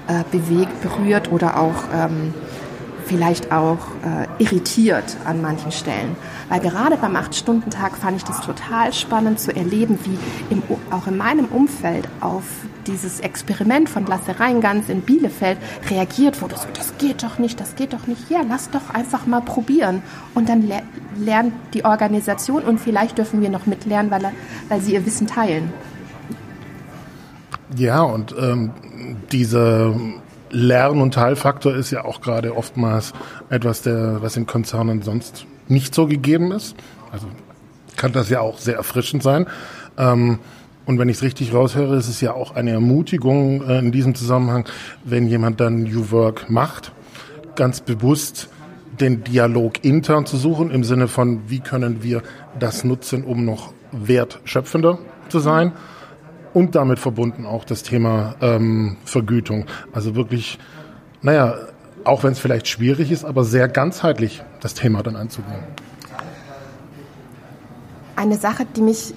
äh, 0.07 0.23
bewegt, 0.31 0.83
berührt 0.83 1.33
oder 1.33 1.59
auch 1.59 1.83
ähm, 1.93 2.33
vielleicht 3.12 3.52
auch 3.52 3.78
äh, 4.04 4.42
irritiert 4.42 5.04
an 5.26 5.42
manchen 5.42 5.71
Stellen. 5.71 6.16
Weil 6.49 6.61
gerade 6.61 6.97
beim 6.97 7.14
Acht-Stunden-Tag 7.14 7.97
fand 7.99 8.16
ich 8.16 8.25
das 8.25 8.40
total 8.40 8.92
spannend 8.95 9.38
zu 9.38 9.54
erleben, 9.54 9.99
wie 10.04 10.19
im, 10.49 10.62
auch 10.90 11.07
in 11.07 11.19
meinem 11.19 11.47
Umfeld 11.47 12.09
auf 12.21 12.45
dieses 12.87 13.21
Experiment 13.21 13.90
von 13.90 14.07
Lasse 14.07 14.40
Reingans 14.40 14.88
in 14.88 15.02
Bielefeld 15.02 15.59
reagiert 15.90 16.40
wurde. 16.40 16.57
So, 16.57 16.66
das 16.73 16.97
geht 16.97 17.23
doch 17.23 17.38
nicht, 17.38 17.61
das 17.61 17.76
geht 17.76 17.92
doch 17.92 18.07
nicht. 18.07 18.31
Ja, 18.31 18.40
lass 18.49 18.71
doch 18.71 18.90
einfach 18.95 19.26
mal 19.26 19.42
probieren. 19.42 20.02
Und 20.35 20.49
dann 20.49 20.66
le 20.66 20.83
lernt 21.19 21.52
die 21.75 21.85
Organisation 21.85 22.62
und 22.62 22.81
vielleicht 22.81 23.19
dürfen 23.19 23.42
wir 23.42 23.50
noch 23.50 23.66
mitlernen, 23.66 24.11
weil, 24.11 24.33
weil 24.71 24.81
sie 24.81 24.95
ihr 24.95 25.04
Wissen 25.04 25.26
teilen. 25.26 25.71
Ja, 27.76 28.00
und 28.00 28.35
ähm, 28.38 28.71
dieser 29.31 29.95
Lern- 30.53 31.01
und 31.01 31.15
Teilfaktor 31.15 31.75
ist 31.75 31.91
ja 31.91 32.05
auch 32.05 32.21
gerade 32.21 32.57
oftmals 32.57 33.13
etwas, 33.51 33.83
der, 33.83 34.23
was 34.23 34.37
in 34.37 34.47
Konzernen 34.47 35.03
sonst 35.03 35.47
nicht 35.69 35.95
so 35.95 36.07
gegeben 36.07 36.53
ist. 36.53 36.77
Also 37.11 37.27
kann 37.97 38.13
das 38.13 38.29
ja 38.29 38.41
auch 38.41 38.59
sehr 38.59 38.77
erfrischend 38.77 39.23
sein. 39.23 39.47
Ähm, 39.99 40.39
und 40.85 40.99
wenn 40.99 41.09
ich 41.09 41.17
es 41.17 41.23
richtig 41.23 41.55
raushöre, 41.55 41.97
ist 41.97 42.09
es 42.09 42.21
ja 42.21 42.35
auch 42.35 42.55
eine 42.55 42.73
Ermutigung 42.73 43.63
äh, 43.63 43.79
in 43.79 43.93
diesem 43.93 44.15
Zusammenhang, 44.15 44.69
wenn 45.05 45.27
jemand 45.27 45.61
dann 45.61 45.85
New 45.85 46.11
Work 46.11 46.51
macht, 46.51 46.93
ganz 47.55 47.81
bewusst 47.81 48.49
den 49.01 49.25
Dialog 49.25 49.85
intern 49.85 50.27
zu 50.27 50.37
suchen, 50.37 50.71
im 50.71 50.85
Sinne 50.85 51.09
von, 51.09 51.49
wie 51.49 51.61
können 51.61 52.03
wir 52.03 52.23
das 52.59 52.85
nutzen, 52.85 53.25
um 53.25 53.45
noch 53.45 53.73
wertschöpfender 53.93 54.99
zu 55.29 55.39
sein. 55.39 55.73
Und 56.55 56.75
damit 56.75 56.99
verbunden 56.99 57.47
auch 57.47 57.65
das 57.65 57.83
Thema 57.83 58.35
ähm, 58.41 58.97
Vergütung. 59.05 59.67
Also 59.93 60.15
wirklich, 60.15 60.59
naja, 61.23 61.55
auch 62.05 62.25
wenn 62.25 62.33
es 62.33 62.39
vielleicht 62.39 62.69
schwierig 62.69 63.11
ist, 63.11 63.25
aber 63.25 63.45
sehr 63.45 63.69
ganzheitlich 63.69 64.43
das 64.61 64.75
Thema 64.75 65.03
dann 65.03 65.17
anzugehen. 65.17 65.63
Eine 68.17 68.37
Sache, 68.37 68.67
die 68.77 68.83
mich, 68.83 69.15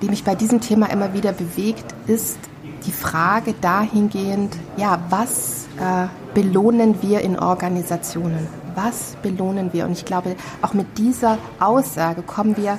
die 0.00 0.08
mich 0.08 0.24
bei 0.24 0.34
diesem 0.34 0.60
Thema 0.60 0.86
immer 0.90 1.12
wieder 1.12 1.32
bewegt, 1.32 1.84
ist 2.06 2.38
die 2.86 2.92
Frage 2.92 3.54
dahingehend, 3.60 4.56
ja, 4.76 5.00
was 5.10 5.66
äh, 5.78 6.06
belohnen 6.34 7.02
wir 7.02 7.20
in 7.20 7.38
Organisationen? 7.38 8.46
Was 8.74 9.16
belohnen 9.22 9.72
wir? 9.72 9.84
Und 9.84 9.92
ich 9.92 10.04
glaube, 10.04 10.36
auch 10.62 10.72
mit 10.72 10.98
dieser 10.98 11.38
Aussage 11.60 12.22
kommen 12.22 12.56
wir 12.56 12.78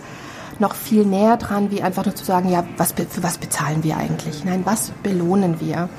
noch 0.60 0.76
viel 0.76 1.06
näher 1.06 1.38
dran, 1.38 1.72
wie 1.72 1.82
einfach 1.82 2.06
nur 2.06 2.16
zu 2.16 2.26
sagen, 2.26 2.50
ja, 2.50 2.64
was, 2.78 2.94
für 2.94 3.24
was 3.24 3.38
bezahlen 3.38 3.84
wir 3.84 3.98
eigentlich? 3.98 4.44
Nein, 4.46 4.62
was 4.66 4.92
belohnen 5.04 5.60
wir? 5.60 5.90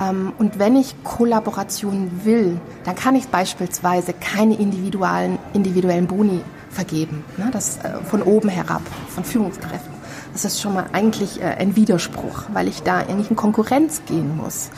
Ähm, 0.00 0.32
und 0.38 0.58
wenn 0.58 0.76
ich 0.76 1.02
Kollaboration 1.04 2.10
will, 2.24 2.60
dann 2.84 2.94
kann 2.94 3.14
ich 3.14 3.28
beispielsweise 3.28 4.12
keine 4.12 4.54
individuellen, 4.54 5.38
individuellen 5.52 6.06
Boni 6.06 6.40
vergeben. 6.70 7.24
Ne? 7.36 7.48
Das 7.52 7.78
äh, 7.78 7.98
von 8.04 8.22
oben 8.22 8.48
herab, 8.48 8.82
von 9.08 9.24
Führungskräften. 9.24 9.97
Das 10.38 10.52
ist 10.52 10.60
schon 10.60 10.74
mal 10.74 10.86
eigentlich 10.92 11.42
äh, 11.42 11.46
ein 11.46 11.74
Widerspruch, 11.74 12.44
weil 12.52 12.68
ich 12.68 12.84
da 12.84 12.98
eigentlich 12.98 13.28
in 13.28 13.34
Konkurrenz 13.34 14.02
gehen 14.06 14.36
muss. 14.36 14.70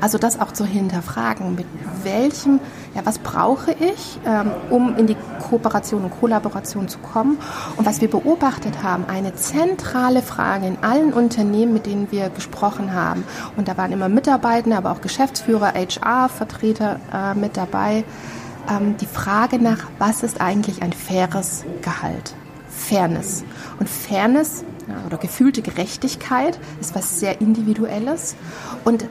Also 0.00 0.18
das 0.18 0.40
auch 0.40 0.50
zu 0.50 0.64
hinterfragen, 0.66 1.54
mit 1.54 1.66
welchem, 2.02 2.58
ja, 2.96 3.02
was 3.06 3.18
brauche 3.18 3.70
ich, 3.70 4.18
ähm, 4.26 4.50
um 4.70 4.96
in 4.96 5.06
die 5.06 5.16
Kooperation 5.48 6.02
und 6.02 6.18
Kollaboration 6.18 6.88
zu 6.88 6.98
kommen. 6.98 7.38
Und 7.76 7.86
was 7.86 8.00
wir 8.00 8.10
beobachtet 8.10 8.82
haben, 8.82 9.04
eine 9.06 9.36
zentrale 9.36 10.20
Frage 10.20 10.66
in 10.66 10.78
allen 10.82 11.12
Unternehmen, 11.12 11.74
mit 11.74 11.86
denen 11.86 12.10
wir 12.10 12.28
gesprochen 12.30 12.92
haben, 12.92 13.22
und 13.56 13.68
da 13.68 13.76
waren 13.76 13.92
immer 13.92 14.08
Mitarbeitende, 14.08 14.76
aber 14.76 14.90
auch 14.90 15.00
Geschäftsführer, 15.00 15.74
HR-Vertreter 15.74 16.98
äh, 17.12 17.38
mit 17.38 17.56
dabei, 17.56 18.02
ähm, 18.68 18.96
die 18.96 19.06
Frage 19.06 19.60
nach, 19.60 19.86
was 20.00 20.24
ist 20.24 20.40
eigentlich 20.40 20.82
ein 20.82 20.92
faires 20.92 21.64
Gehalt? 21.82 22.34
Fairness. 22.68 23.44
Und 23.78 23.88
Fairness 23.88 24.64
oder 25.06 25.18
gefühlte 25.18 25.62
Gerechtigkeit 25.62 26.58
ist 26.80 26.94
was 26.94 27.20
sehr 27.20 27.40
Individuelles. 27.40 28.36
Und 28.84 29.04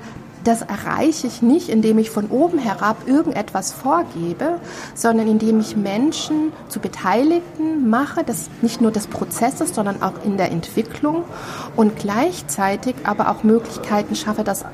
das 0.43 0.61
erreiche 0.61 1.27
ich 1.27 1.41
nicht, 1.41 1.69
indem 1.69 1.97
ich 1.97 2.09
von 2.09 2.27
oben 2.29 2.59
herab 2.59 3.07
irgendetwas 3.07 3.71
vorgebe, 3.71 4.59
sondern 4.93 5.27
indem 5.27 5.59
ich 5.59 5.77
Menschen 5.77 6.51
zu 6.67 6.79
Beteiligten 6.79 7.89
mache, 7.89 8.23
das 8.23 8.49
nicht 8.61 8.81
nur 8.81 8.91
des 8.91 9.07
Prozesses, 9.07 9.73
sondern 9.73 10.01
auch 10.01 10.23
in 10.25 10.37
der 10.37 10.51
Entwicklung 10.51 11.23
und 11.75 11.97
gleichzeitig 11.97 12.95
aber 13.03 13.29
auch 13.29 13.43
Möglichkeiten 13.43 14.15
schaffe, 14.15 14.43
dass 14.43 14.65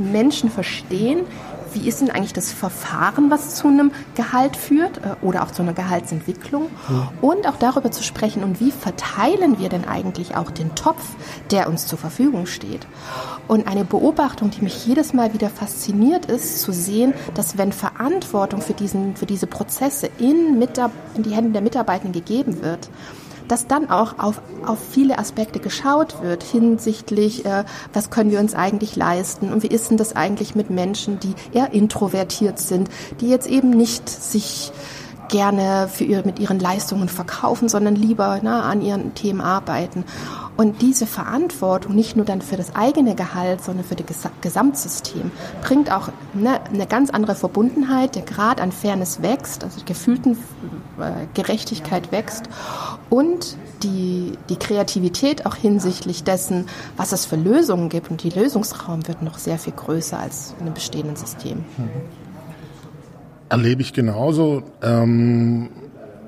Menschen 0.00 0.50
verstehen, 0.50 1.26
wie 1.72 1.88
ist 1.88 2.00
denn 2.00 2.10
eigentlich 2.10 2.32
das 2.32 2.52
Verfahren, 2.52 3.30
was 3.30 3.54
zu 3.54 3.68
einem 3.68 3.92
Gehalt 4.14 4.56
führt 4.56 4.98
äh, 4.98 5.24
oder 5.24 5.42
auch 5.42 5.50
zu 5.50 5.62
einer 5.62 5.72
Gehaltsentwicklung 5.72 6.64
mhm. 6.88 7.08
und 7.20 7.46
auch 7.46 7.56
darüber 7.56 7.90
zu 7.90 8.02
sprechen 8.02 8.42
und 8.42 8.60
wie 8.60 8.70
verteilen 8.70 9.58
wir 9.58 9.68
denn 9.68 9.86
eigentlich 9.86 10.36
auch 10.36 10.50
den 10.50 10.74
Topf, 10.74 11.02
der 11.50 11.68
uns 11.68 11.86
zur 11.86 11.98
Verfügung 11.98 12.46
steht. 12.46 12.86
Und 13.48 13.66
eine 13.66 13.84
Beobachtung, 13.84 14.50
die 14.50 14.62
mich 14.62 14.86
jedes 14.86 15.12
Mal 15.12 15.32
wieder 15.32 15.50
fasziniert 15.50 16.26
ist, 16.26 16.60
zu 16.60 16.72
sehen, 16.72 17.14
dass 17.34 17.58
wenn 17.58 17.72
Verantwortung 17.72 18.60
für, 18.60 18.74
diesen, 18.74 19.16
für 19.16 19.26
diese 19.26 19.46
Prozesse 19.46 20.08
in, 20.18 20.60
in 21.14 21.22
die 21.22 21.34
Hände 21.34 21.50
der 21.50 21.62
Mitarbeitenden 21.62 22.12
gegeben 22.12 22.62
wird, 22.62 22.88
dass 23.50 23.66
dann 23.66 23.90
auch 23.90 24.18
auf, 24.18 24.40
auf 24.64 24.78
viele 24.92 25.18
Aspekte 25.18 25.58
geschaut 25.58 26.22
wird 26.22 26.44
hinsichtlich, 26.44 27.44
äh, 27.44 27.64
was 27.92 28.10
können 28.10 28.30
wir 28.30 28.38
uns 28.38 28.54
eigentlich 28.54 28.94
leisten 28.94 29.52
und 29.52 29.62
wie 29.64 29.68
ist 29.68 29.90
denn 29.90 29.96
das 29.96 30.14
eigentlich 30.14 30.54
mit 30.54 30.70
Menschen, 30.70 31.18
die 31.18 31.34
eher 31.52 31.72
introvertiert 31.72 32.60
sind, 32.60 32.88
die 33.20 33.28
jetzt 33.28 33.48
eben 33.48 33.70
nicht 33.70 34.08
sich 34.08 34.72
gerne 35.30 35.88
für 35.88 36.04
ihre, 36.04 36.24
mit 36.24 36.38
ihren 36.38 36.60
Leistungen 36.60 37.08
verkaufen, 37.08 37.68
sondern 37.68 37.96
lieber 37.96 38.40
na, 38.42 38.62
an 38.62 38.82
ihren 38.82 39.14
Themen 39.14 39.40
arbeiten. 39.40 40.04
Und 40.56 40.82
diese 40.82 41.06
Verantwortung, 41.06 41.94
nicht 41.94 42.16
nur 42.16 42.26
dann 42.26 42.42
für 42.42 42.58
das 42.58 42.76
eigene 42.76 43.14
Gehalt, 43.14 43.64
sondern 43.64 43.84
für 43.86 43.94
das 43.94 44.28
Gesamtsystem, 44.42 45.30
bringt 45.62 45.90
auch 45.90 46.10
eine, 46.34 46.62
eine 46.66 46.86
ganz 46.86 47.08
andere 47.08 47.34
Verbundenheit. 47.34 48.14
Der 48.14 48.22
Grad 48.22 48.60
an 48.60 48.70
Fairness 48.70 49.22
wächst, 49.22 49.64
also 49.64 49.80
gefühlten 49.86 50.36
äh, 50.98 51.26
Gerechtigkeit 51.32 52.12
wächst 52.12 52.50
und 53.08 53.56
die, 53.82 54.32
die 54.50 54.56
Kreativität 54.56 55.46
auch 55.46 55.54
hinsichtlich 55.54 56.24
dessen, 56.24 56.66
was 56.98 57.12
es 57.12 57.24
für 57.24 57.36
Lösungen 57.36 57.88
gibt. 57.88 58.10
Und 58.10 58.22
die 58.22 58.30
Lösungsraum 58.30 59.08
wird 59.08 59.22
noch 59.22 59.38
sehr 59.38 59.58
viel 59.58 59.72
größer 59.72 60.18
als 60.18 60.54
in 60.58 60.66
einem 60.66 60.74
bestehenden 60.74 61.16
System. 61.16 61.64
Erlebe 63.50 63.82
ich 63.82 63.92
genauso. 63.92 64.62
Ähm 64.82 65.68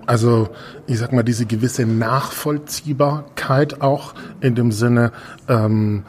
also 0.06 0.48
ich 0.86 0.98
sag 0.98 1.12
mal, 1.12 1.22
diese 1.22 1.46
gewisse 1.46 1.86
Nachvollziehbarkeit 1.86 3.80
auch 3.80 4.14
in 4.40 4.54
dem 4.54 4.72
Sinne, 4.72 5.12
ähm, 5.48 6.04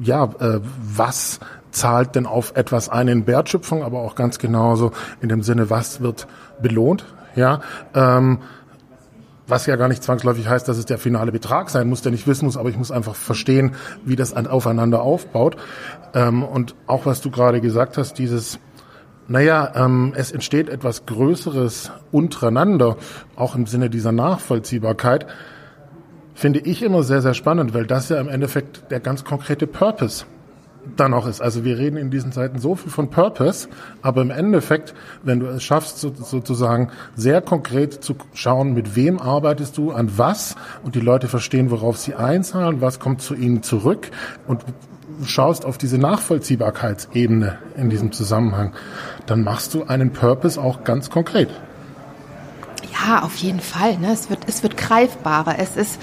ja, 0.00 0.24
äh, 0.24 0.60
was 0.80 1.40
zahlt 1.70 2.14
denn 2.14 2.26
auf 2.26 2.56
etwas 2.56 2.88
ein 2.88 3.08
in 3.08 3.26
Wertschöpfung, 3.26 3.82
aber 3.82 4.00
auch 4.00 4.14
ganz 4.14 4.38
genauso 4.38 4.92
in 5.20 5.28
dem 5.28 5.42
Sinne, 5.42 5.70
was 5.70 6.00
wird 6.00 6.26
belohnt, 6.60 7.04
ja. 7.36 7.60
Ähm, 7.94 8.38
was 9.46 9.64
ja 9.64 9.76
gar 9.76 9.88
nicht 9.88 10.02
zwangsläufig 10.02 10.46
heißt, 10.46 10.68
dass 10.68 10.76
es 10.76 10.84
der 10.84 10.98
finale 10.98 11.32
Betrag 11.32 11.70
sein 11.70 11.88
muss, 11.88 12.02
der 12.02 12.12
ich 12.12 12.26
wissen 12.26 12.44
muss, 12.44 12.58
aber 12.58 12.68
ich 12.68 12.76
muss 12.76 12.90
einfach 12.90 13.14
verstehen, 13.14 13.76
wie 14.04 14.14
das 14.14 14.34
aufeinander 14.34 15.00
aufbaut. 15.00 15.56
Ähm, 16.12 16.42
und 16.42 16.74
auch 16.86 17.06
was 17.06 17.22
du 17.22 17.30
gerade 17.30 17.62
gesagt 17.62 17.96
hast, 17.96 18.18
dieses 18.18 18.58
naja, 19.28 19.72
ähm, 19.74 20.14
es 20.16 20.32
entsteht 20.32 20.68
etwas 20.68 21.04
Größeres 21.06 21.92
untereinander, 22.10 22.96
auch 23.36 23.54
im 23.54 23.66
Sinne 23.66 23.90
dieser 23.90 24.12
Nachvollziehbarkeit, 24.12 25.26
finde 26.34 26.60
ich 26.60 26.82
immer 26.82 27.02
sehr, 27.02 27.20
sehr 27.20 27.34
spannend, 27.34 27.74
weil 27.74 27.86
das 27.86 28.08
ja 28.08 28.18
im 28.20 28.28
Endeffekt 28.28 28.90
der 28.90 29.00
ganz 29.00 29.24
konkrete 29.24 29.66
Purpose 29.66 30.24
dann 30.96 31.12
auch 31.12 31.26
ist. 31.26 31.40
Also 31.40 31.64
wir 31.64 31.76
reden 31.76 31.96
in 31.96 32.10
diesen 32.10 32.32
Zeiten 32.32 32.58
so 32.58 32.74
viel 32.74 32.90
von 32.90 33.10
Purpose, 33.10 33.68
aber 34.00 34.22
im 34.22 34.30
Endeffekt, 34.30 34.94
wenn 35.22 35.40
du 35.40 35.46
es 35.46 35.62
schaffst, 35.62 35.98
so, 35.98 36.12
sozusagen 36.14 36.88
sehr 37.14 37.42
konkret 37.42 38.02
zu 38.02 38.16
schauen, 38.32 38.72
mit 38.72 38.96
wem 38.96 39.18
arbeitest 39.18 39.76
du, 39.76 39.92
an 39.92 40.16
was 40.16 40.56
und 40.82 40.94
die 40.94 41.00
Leute 41.00 41.28
verstehen, 41.28 41.70
worauf 41.70 41.98
sie 41.98 42.14
einzahlen, 42.14 42.80
was 42.80 43.00
kommt 43.00 43.20
zu 43.20 43.34
ihnen 43.34 43.62
zurück 43.62 44.10
und 44.46 44.64
schaust 45.24 45.64
auf 45.64 45.78
diese 45.78 45.98
Nachvollziehbarkeitsebene 45.98 47.58
in 47.76 47.90
diesem 47.90 48.12
Zusammenhang, 48.12 48.72
dann 49.26 49.42
machst 49.42 49.74
du 49.74 49.84
einen 49.84 50.12
Purpose 50.12 50.60
auch 50.60 50.84
ganz 50.84 51.10
konkret. 51.10 51.48
Ja, 53.06 53.22
auf 53.22 53.36
jeden 53.36 53.60
Fall. 53.60 53.98
Ne? 53.98 54.12
Es, 54.12 54.30
wird, 54.30 54.40
es 54.46 54.62
wird 54.62 54.76
greifbarer. 54.76 55.58
Es 55.58 55.76
ist, 55.76 56.00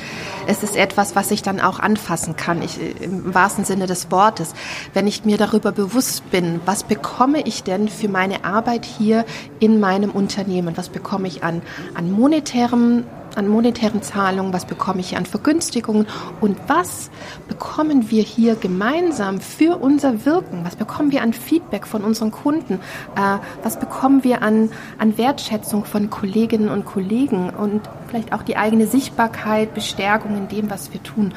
es 0.47 0.63
ist 0.63 0.75
etwas, 0.75 1.15
was 1.15 1.31
ich 1.31 1.41
dann 1.41 1.59
auch 1.59 1.79
anfassen 1.79 2.35
kann, 2.35 2.61
ich, 2.61 2.79
im 3.01 3.33
wahrsten 3.33 3.65
Sinne 3.65 3.85
des 3.85 4.11
Wortes. 4.11 4.53
Wenn 4.93 5.07
ich 5.07 5.25
mir 5.25 5.37
darüber 5.37 5.71
bewusst 5.71 6.29
bin, 6.31 6.59
was 6.65 6.83
bekomme 6.83 7.41
ich 7.41 7.63
denn 7.63 7.89
für 7.89 8.07
meine 8.07 8.43
Arbeit 8.45 8.85
hier 8.85 9.25
in 9.59 9.79
meinem 9.79 10.11
Unternehmen? 10.11 10.77
Was 10.77 10.89
bekomme 10.89 11.27
ich 11.27 11.43
an, 11.43 11.61
an 11.95 12.11
monetärem 12.11 13.03
an 13.35 13.47
monetären 13.47 14.01
Zahlungen, 14.01 14.53
was 14.53 14.65
bekomme 14.65 14.99
ich 14.99 15.17
an 15.17 15.25
Vergünstigungen 15.25 16.07
und 16.41 16.57
was 16.67 17.09
bekommen 17.47 18.09
wir 18.09 18.23
hier 18.23 18.55
gemeinsam 18.55 19.39
für 19.39 19.77
unser 19.77 20.25
Wirken, 20.25 20.63
was 20.63 20.75
bekommen 20.75 21.11
wir 21.11 21.21
an 21.21 21.33
Feedback 21.33 21.87
von 21.87 22.03
unseren 22.03 22.31
Kunden, 22.31 22.75
äh, 23.15 23.37
was 23.63 23.79
bekommen 23.79 24.23
wir 24.23 24.41
an, 24.41 24.69
an 24.97 25.17
Wertschätzung 25.17 25.85
von 25.85 26.09
Kolleginnen 26.09 26.69
und 26.69 26.85
Kollegen 26.85 27.49
und 27.49 27.81
vielleicht 28.07 28.33
auch 28.33 28.43
die 28.43 28.57
eigene 28.57 28.87
Sichtbarkeit, 28.87 29.73
Bestärkung 29.73 30.35
in 30.37 30.47
dem, 30.47 30.69
was 30.69 30.93
wir 30.93 31.01
tun. 31.03 31.33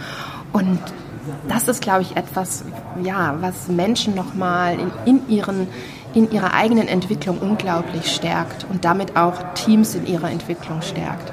Und 0.52 0.80
das 1.48 1.68
ist, 1.68 1.82
glaube 1.82 2.02
ich, 2.02 2.16
etwas, 2.16 2.64
ja, 3.02 3.36
was 3.40 3.68
Menschen 3.68 4.14
nochmal 4.14 4.78
in, 4.78 4.90
in 5.04 5.28
ihren 5.28 5.68
in 6.14 6.30
ihrer 6.32 6.54
eigenen 6.54 6.88
Entwicklung 6.88 7.38
unglaublich 7.38 8.12
stärkt 8.12 8.66
und 8.70 8.84
damit 8.84 9.16
auch 9.16 9.52
Teams 9.54 9.94
in 9.94 10.06
ihrer 10.06 10.30
Entwicklung 10.30 10.80
stärkt. 10.82 11.32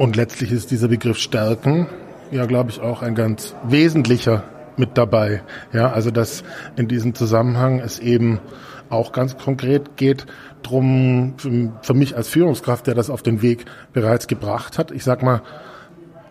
Und 0.00 0.16
letztlich 0.16 0.50
ist 0.50 0.70
dieser 0.70 0.88
Begriff 0.88 1.18
Stärken 1.18 1.86
ja, 2.30 2.46
glaube 2.46 2.70
ich, 2.70 2.80
auch 2.80 3.02
ein 3.02 3.14
ganz 3.14 3.54
wesentlicher 3.64 4.44
mit 4.78 4.96
dabei. 4.96 5.42
Ja, 5.74 5.90
also 5.90 6.10
dass 6.10 6.42
in 6.76 6.88
diesem 6.88 7.14
Zusammenhang 7.14 7.80
es 7.80 7.98
eben 7.98 8.40
auch 8.88 9.12
ganz 9.12 9.36
konkret 9.36 9.98
geht 9.98 10.24
drum 10.62 11.34
für, 11.82 11.92
mich 11.92 12.16
als 12.16 12.28
Führungskraft, 12.28 12.86
der 12.86 12.94
das 12.94 13.10
auf 13.10 13.22
den 13.22 13.42
Weg 13.42 13.66
bereits 13.92 14.26
gebracht 14.26 14.78
hat. 14.78 14.90
Ich 14.90 15.04
sag 15.04 15.22
mal, 15.22 15.42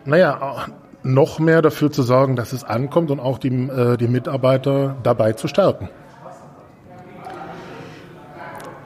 naja, 0.04 0.66
noch 1.04 1.38
mehr 1.38 1.62
dafür 1.62 1.92
zu 1.92 2.02
sorgen, 2.02 2.36
dass 2.36 2.54
es 2.54 2.64
ankommt 2.64 3.12
und 3.12 3.20
auch 3.20 3.38
die, 3.38 3.50
äh, 3.50 3.98
die 3.98 4.08
Mitarbeiter 4.08 4.98
dabei 5.04 5.34
zu 5.34 5.48
stärken. 5.48 5.90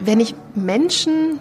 Wenn 0.02 0.20
ich 0.20 0.36
Menschen 0.56 1.40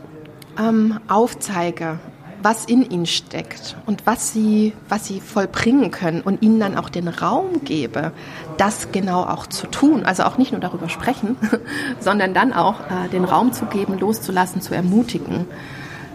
ähm, 0.57 1.01
aufzeige, 1.09 1.99
was 2.43 2.65
in 2.65 2.89
ihnen 2.89 3.07
steckt 3.07 3.77
und 3.87 4.07
was 4.07 4.33
sie, 4.33 4.73
was 4.89 5.07
sie 5.07 5.21
vollbringen 5.21 5.91
können 5.91 6.21
und 6.21 6.43
ihnen 6.43 6.61
dann 6.61 6.77
auch 6.77 6.89
den 6.89 7.09
Raum 7.09 7.65
gebe, 7.65 8.13
das 8.59 8.93
genau 8.93 9.23
auch 9.23 9.47
zu 9.47 9.67
tun. 9.67 10.05
Also 10.05 10.25
auch 10.25 10.39
nicht 10.39 10.53
nur 10.53 10.61
darüber 10.61 10.89
sprechen, 10.89 11.37
sondern 12.01 12.35
dann 12.35 12.53
auch 12.53 12.81
äh, 12.81 13.09
den 13.11 13.25
Raum 13.25 13.53
zu 13.53 13.67
geben, 13.67 13.99
loszulassen, 13.99 14.61
zu 14.61 14.75
ermutigen. 14.75 15.47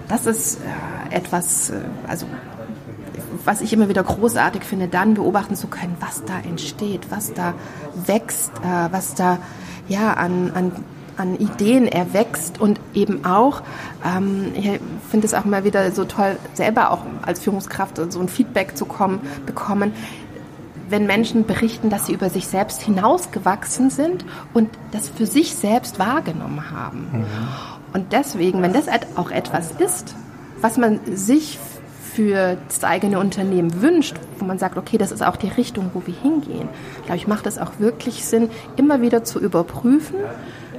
Das 0.07 0.25
ist 0.25 0.59
äh, 1.11 1.15
etwas, 1.15 1.69
äh, 1.69 1.79
also 2.07 2.25
was 3.45 3.61
ich 3.61 3.73
immer 3.73 3.89
wieder 3.89 4.03
großartig 4.03 4.63
finde, 4.63 4.87
dann 4.87 5.13
beobachten 5.13 5.55
zu 5.55 5.67
können, 5.67 5.95
was 5.99 6.23
da 6.25 6.39
entsteht, 6.39 7.09
was 7.09 7.33
da 7.33 7.53
wächst, 8.05 8.51
äh, 8.63 8.91
was 8.91 9.15
da 9.15 9.39
ja 9.87 10.13
an, 10.13 10.51
an 10.53 10.71
an 11.17 11.35
Ideen 11.35 11.87
erwächst 11.87 12.61
und 12.61 12.79
eben 12.93 13.25
auch, 13.25 13.61
ähm, 14.05 14.51
ich 14.55 14.79
finde 15.09 15.25
es 15.25 15.33
auch 15.33 15.45
immer 15.45 15.63
wieder 15.63 15.91
so 15.91 16.05
toll, 16.05 16.37
selber 16.53 16.91
auch 16.91 17.01
als 17.23 17.39
Führungskraft 17.39 17.99
so 18.11 18.19
ein 18.19 18.29
Feedback 18.29 18.77
zu 18.77 18.85
kommen, 18.85 19.19
bekommen, 19.45 19.93
wenn 20.89 21.05
Menschen 21.05 21.45
berichten, 21.45 21.89
dass 21.89 22.05
sie 22.05 22.13
über 22.13 22.29
sich 22.29 22.47
selbst 22.47 22.81
hinausgewachsen 22.81 23.89
sind 23.89 24.25
und 24.53 24.69
das 24.91 25.09
für 25.09 25.25
sich 25.25 25.55
selbst 25.55 25.99
wahrgenommen 25.99 26.71
haben. 26.71 27.07
Mhm. 27.11 27.25
Und 27.93 28.13
deswegen, 28.13 28.61
wenn 28.61 28.73
das 28.73 28.85
auch 29.15 29.31
etwas 29.31 29.71
ist, 29.79 30.15
was 30.61 30.77
man 30.77 30.99
sich 31.13 31.59
für 32.13 32.57
das 32.67 32.83
eigene 32.83 33.19
Unternehmen 33.19 33.81
wünscht, 33.81 34.15
wo 34.39 34.45
man 34.45 34.57
sagt, 34.57 34.77
okay, 34.77 34.97
das 34.97 35.11
ist 35.11 35.23
auch 35.23 35.35
die 35.35 35.49
Richtung, 35.49 35.91
wo 35.93 36.01
wir 36.05 36.15
hingehen, 36.15 36.67
glaube 37.05 37.17
ich, 37.17 37.27
macht 37.27 37.45
es 37.45 37.59
auch 37.59 37.73
wirklich 37.79 38.25
Sinn, 38.25 38.49
immer 38.75 39.01
wieder 39.01 39.23
zu 39.23 39.39
überprüfen, 39.39 40.15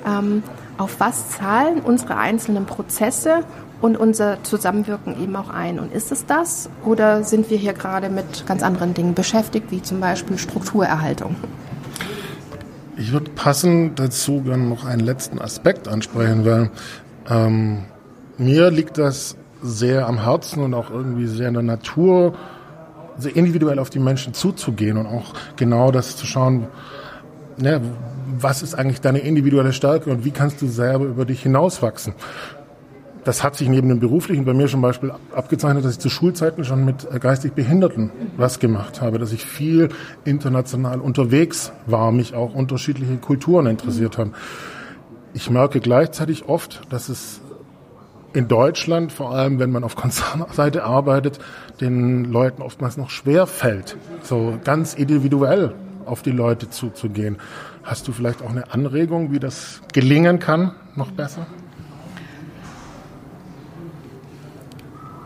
ähm, 0.07 0.43
auf 0.77 1.01
was 1.01 1.31
zahlen 1.31 1.81
unsere 1.81 2.17
einzelnen 2.17 2.67
Prozesse 2.67 3.41
und 3.81 3.97
unser 3.97 4.43
Zusammenwirken 4.43 5.21
eben 5.23 5.37
auch 5.37 5.51
ein. 5.51 5.79
Und 5.79 5.93
ist 5.93 6.13
es 6.13 6.27
das 6.27 6.69
oder 6.85 7.25
sind 7.25 7.51
wir 7.51 7.59
hier 7.59 7.73
gerade 7.73 8.09
mit 8.09 8.47
ganz 8.47 8.63
anderen 8.63 8.95
Dingen 8.95 9.15
beschäftigt, 9.15 9.71
wie 9.71 9.83
zum 9.83 10.01
Beispiel 10.01 10.39
Strukturerhaltung? 10.39 11.37
Ich 12.97 13.13
würde 13.13 13.31
passend 13.31 13.99
dazu 13.99 14.43
gerne 14.43 14.65
noch 14.65 14.85
einen 14.85 15.01
letzten 15.01 15.41
Aspekt 15.41 15.87
ansprechen, 15.87 16.45
weil 16.45 16.71
ähm, 17.31 17.85
mir 18.39 18.71
liegt 18.71 18.99
das 18.99 19.37
sehr 19.63 20.09
am 20.09 20.23
Herzen 20.23 20.63
und 20.63 20.75
auch 20.75 20.91
irgendwie 20.91 21.27
sehr 21.27 21.49
in 21.49 21.55
der 21.55 21.63
Natur, 21.63 22.35
sehr 23.17 23.35
individuell 23.37 23.79
auf 23.79 23.91
die 23.91 23.99
Menschen 23.99 24.35
zuzugehen 24.35 24.97
und 24.97 25.07
auch 25.07 25.35
genau 25.57 25.91
das 25.91 26.17
zu 26.17 26.27
schauen, 26.27 26.67
ne, 27.57 27.81
was 28.37 28.63
ist 28.63 28.75
eigentlich 28.75 29.01
deine 29.01 29.21
individuelle 29.21 29.73
Stärke 29.73 30.11
und 30.11 30.25
wie 30.25 30.31
kannst 30.31 30.61
du 30.61 30.67
selber 30.67 31.05
über 31.05 31.25
dich 31.25 31.43
hinauswachsen. 31.43 32.15
Das 33.25 33.43
hat 33.43 33.57
sich 33.57 33.69
neben 33.69 33.89
dem 33.89 34.01
beruflichen 34.01 34.45
bei 34.45 34.55
mir 34.55 34.69
zum 34.69 34.81
Beispiel 34.81 35.13
abgezeichnet, 35.35 35.85
dass 35.85 35.93
ich 35.93 35.99
zu 35.99 36.09
Schulzeiten 36.09 36.65
schon 36.65 36.85
mit 36.85 37.09
geistig 37.21 37.53
Behinderten 37.53 38.11
was 38.37 38.59
gemacht 38.59 39.03
habe, 39.03 39.19
dass 39.19 39.33
ich 39.33 39.45
viel 39.45 39.91
international 40.25 41.01
unterwegs 41.01 41.73
war, 41.87 42.11
mich 42.13 42.35
auch 42.35 42.55
unterschiedliche 42.55 43.17
Kulturen 43.17 43.67
interessiert 43.67 44.17
haben. 44.17 44.33
Ich 45.35 45.51
merke 45.51 45.81
gleichzeitig 45.81 46.49
oft, 46.49 46.81
dass 46.89 47.09
es 47.09 47.41
in 48.33 48.49
Deutschland, 48.49 49.13
vor 49.13 49.33
allem 49.35 49.59
wenn 49.59 49.71
man 49.71 49.85
auf 49.85 49.97
Konzernseite 49.97 50.85
arbeitet, 50.85 51.39
den 51.81 52.25
Leuten 52.25 52.63
oftmals 52.63 52.97
noch 52.97 53.11
schwer 53.11 53.47
fällt, 53.47 53.97
so 54.23 54.59
ganz 54.65 54.95
individuell 54.95 55.75
auf 56.07 56.23
die 56.23 56.31
Leute 56.31 56.71
zuzugehen. 56.71 57.37
Hast 57.83 58.07
du 58.09 58.13
vielleicht 58.13 58.43
auch 58.43 58.51
eine 58.51 58.73
Anregung, 58.73 59.33
wie 59.33 59.39
das 59.39 59.81
gelingen 59.93 60.39
kann, 60.39 60.73
noch 60.95 61.11
besser? 61.11 61.47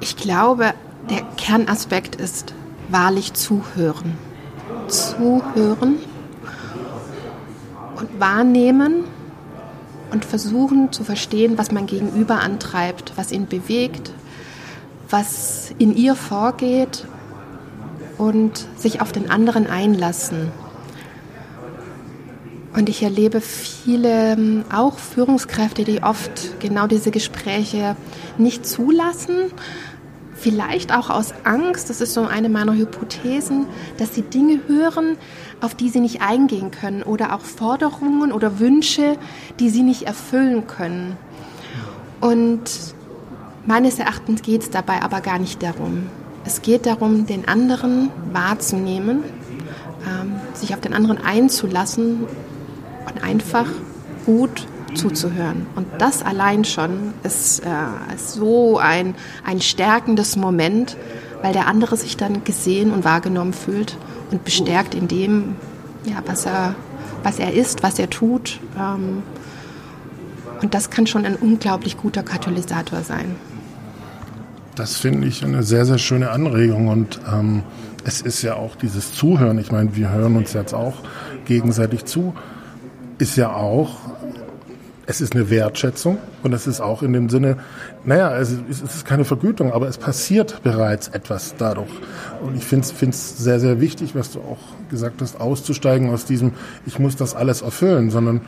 Ich 0.01 0.17
glaube, 0.17 0.75
der 1.11 1.23
Kernaspekt 1.37 2.17
ist 2.17 2.55
wahrlich 2.89 3.35
zuhören. 3.35 4.17
Zuhören 4.89 5.97
und 7.97 8.21
wahrnehmen 8.21 9.05
und 10.11 10.25
versuchen 10.25 10.93
zu 10.93 11.05
verstehen, 11.05 11.57
was 11.57 11.73
mein 11.73 11.87
Gegenüber 11.87 12.41
antreibt, 12.41 13.13
was 13.17 13.33
ihn 13.33 13.47
bewegt, 13.47 14.13
was 15.09 15.73
in 15.79 15.97
ihr 15.97 16.15
vorgeht 16.15 17.07
und 18.19 18.67
sich 18.77 19.01
auf 19.01 19.13
den 19.13 19.31
anderen 19.31 19.67
einlassen. 19.67 20.51
Und 22.75 22.89
ich 22.89 23.03
erlebe 23.03 23.41
viele, 23.41 24.33
ähm, 24.33 24.65
auch 24.73 24.99
Führungskräfte, 24.99 25.85
die 25.85 26.03
oft 26.03 26.59
genau 26.61 26.87
diese 26.87 27.11
Gespräche 27.11 27.97
nicht 28.39 28.67
zulassen. 28.67 29.53
Vielleicht 30.35 30.93
auch 30.93 31.11
aus 31.11 31.35
Angst, 31.45 31.91
das 31.91 32.01
ist 32.01 32.15
so 32.15 32.23
eine 32.23 32.49
meiner 32.49 32.75
Hypothesen, 32.75 33.67
dass 33.99 34.15
sie 34.15 34.23
Dinge 34.23 34.61
hören, 34.67 35.17
auf 35.61 35.75
die 35.75 35.91
sie 35.91 36.01
nicht 36.01 36.23
eingehen 36.23 36.71
können 36.71 37.03
oder 37.03 37.35
auch 37.35 37.43
Forderungen 37.43 38.33
oder 38.33 38.59
Wünsche, 38.59 39.17
die 39.61 39.69
sie 39.69 39.83
nicht 39.83 40.05
erfüllen 40.05 40.67
können. 40.67 41.17
Und 42.21 42.63
meines 43.67 43.99
Erachtens 43.99 44.43
geht 44.43 44.63
es 44.63 44.71
dabei 44.71 45.03
aber 45.03 45.21
gar 45.21 45.39
nicht 45.39 45.63
darum. 45.63 46.09
Es 46.45 46.63
geht 46.63 46.87
darum, 46.87 47.27
den 47.27 47.47
anderen 47.47 48.11
wahrzunehmen, 48.33 49.23
ähm, 50.09 50.33
sich 50.55 50.75
auf 50.75 50.81
den 50.81 50.95
anderen 50.95 51.19
einzulassen 51.19 52.27
und 53.07 53.23
einfach 53.23 53.67
gut 54.27 54.67
zuzuhören. 54.95 55.67
Und 55.75 55.87
das 55.99 56.23
allein 56.23 56.65
schon 56.65 57.15
ist, 57.23 57.61
äh, 57.61 58.15
ist 58.15 58.33
so 58.33 58.79
ein, 58.79 59.15
ein 59.45 59.61
stärkendes 59.61 60.37
Moment, 60.37 60.97
weil 61.43 61.53
der 61.53 61.67
andere 61.67 61.97
sich 61.97 62.17
dann 62.17 62.45
gesehen 62.45 62.91
und 62.93 63.05
wahrgenommen 63.05 63.53
fühlt 63.53 63.97
und 64.31 64.45
bestärkt 64.45 64.95
in 64.95 65.09
dem, 65.09 65.57
ja, 66.05 66.23
was, 66.27 66.47
er, 66.47 66.75
was 67.23 67.39
er 67.39 67.53
ist, 67.53 67.83
was 67.83 67.99
er 67.99 68.11
tut. 68.11 68.61
Ähm, 68.79 69.23
und 70.61 70.75
das 70.75 70.91
kann 70.91 71.07
schon 71.07 71.25
ein 71.25 71.35
unglaublich 71.35 71.97
guter 71.97 72.23
Katalysator 72.23 73.03
sein. 73.03 73.35
Das 74.75 74.97
finde 74.97 75.27
ich 75.27 75.45
eine 75.45 75.63
sehr, 75.63 75.85
sehr 75.85 75.99
schöne 75.99 76.31
Anregung. 76.31 76.89
Und 76.89 77.21
ähm, 77.31 77.63
es 78.05 78.21
ist 78.21 78.43
ja 78.43 78.55
auch 78.55 78.77
dieses 78.77 79.13
Zuhören. 79.13 79.59
Ich 79.59 79.73
meine, 79.73 79.97
wir 79.97 80.11
hören 80.11 80.37
uns 80.37 80.53
jetzt 80.53 80.73
auch 80.73 80.95
gegenseitig 81.45 82.05
zu 82.05 82.35
ist 83.19 83.37
ja 83.37 83.55
auch, 83.55 83.91
es 85.07 85.21
ist 85.21 85.35
eine 85.35 85.51
Wertschätzung 85.51 86.19
und 86.43 86.53
es 86.53 86.67
ist 86.67 86.81
auch 86.81 87.03
in 87.03 87.13
dem 87.13 87.29
Sinne, 87.29 87.59
naja, 88.05 88.37
es 88.37 88.51
ist, 88.51 88.63
es 88.71 88.83
ist 88.83 89.05
keine 89.05 89.25
Vergütung, 89.25 89.73
aber 89.73 89.89
es 89.89 89.99
passiert 89.99 90.63
bereits 90.63 91.09
etwas 91.09 91.55
dadurch. 91.59 91.91
Und 92.43 92.57
ich 92.57 92.65
finde 92.65 92.87
es 92.87 93.39
sehr, 93.39 93.61
sehr 93.61 93.81
wichtig, 93.81 94.15
was 94.15 94.33
du 94.33 94.41
auch 94.41 94.59
gesagt 94.91 95.21
hast, 95.21 95.41
auszusteigen 95.41 96.11
aus 96.11 96.25
diesem, 96.25 96.53
ich 96.87 96.99
muss 96.99 97.17
das 97.17 97.35
alles 97.35 97.63
erfüllen, 97.63 98.11
sondern 98.11 98.43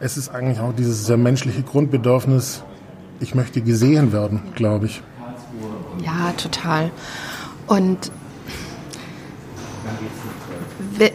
es 0.00 0.16
ist 0.16 0.28
eigentlich 0.28 0.60
auch 0.60 0.74
dieses 0.74 1.06
sehr 1.06 1.16
menschliche 1.16 1.62
Grundbedürfnis, 1.62 2.62
ich 3.20 3.34
möchte 3.34 3.62
gesehen 3.62 4.12
werden, 4.12 4.42
glaube 4.54 4.86
ich. 4.86 5.02
Ja, 6.04 6.32
total. 6.36 6.90
Und 7.66 8.10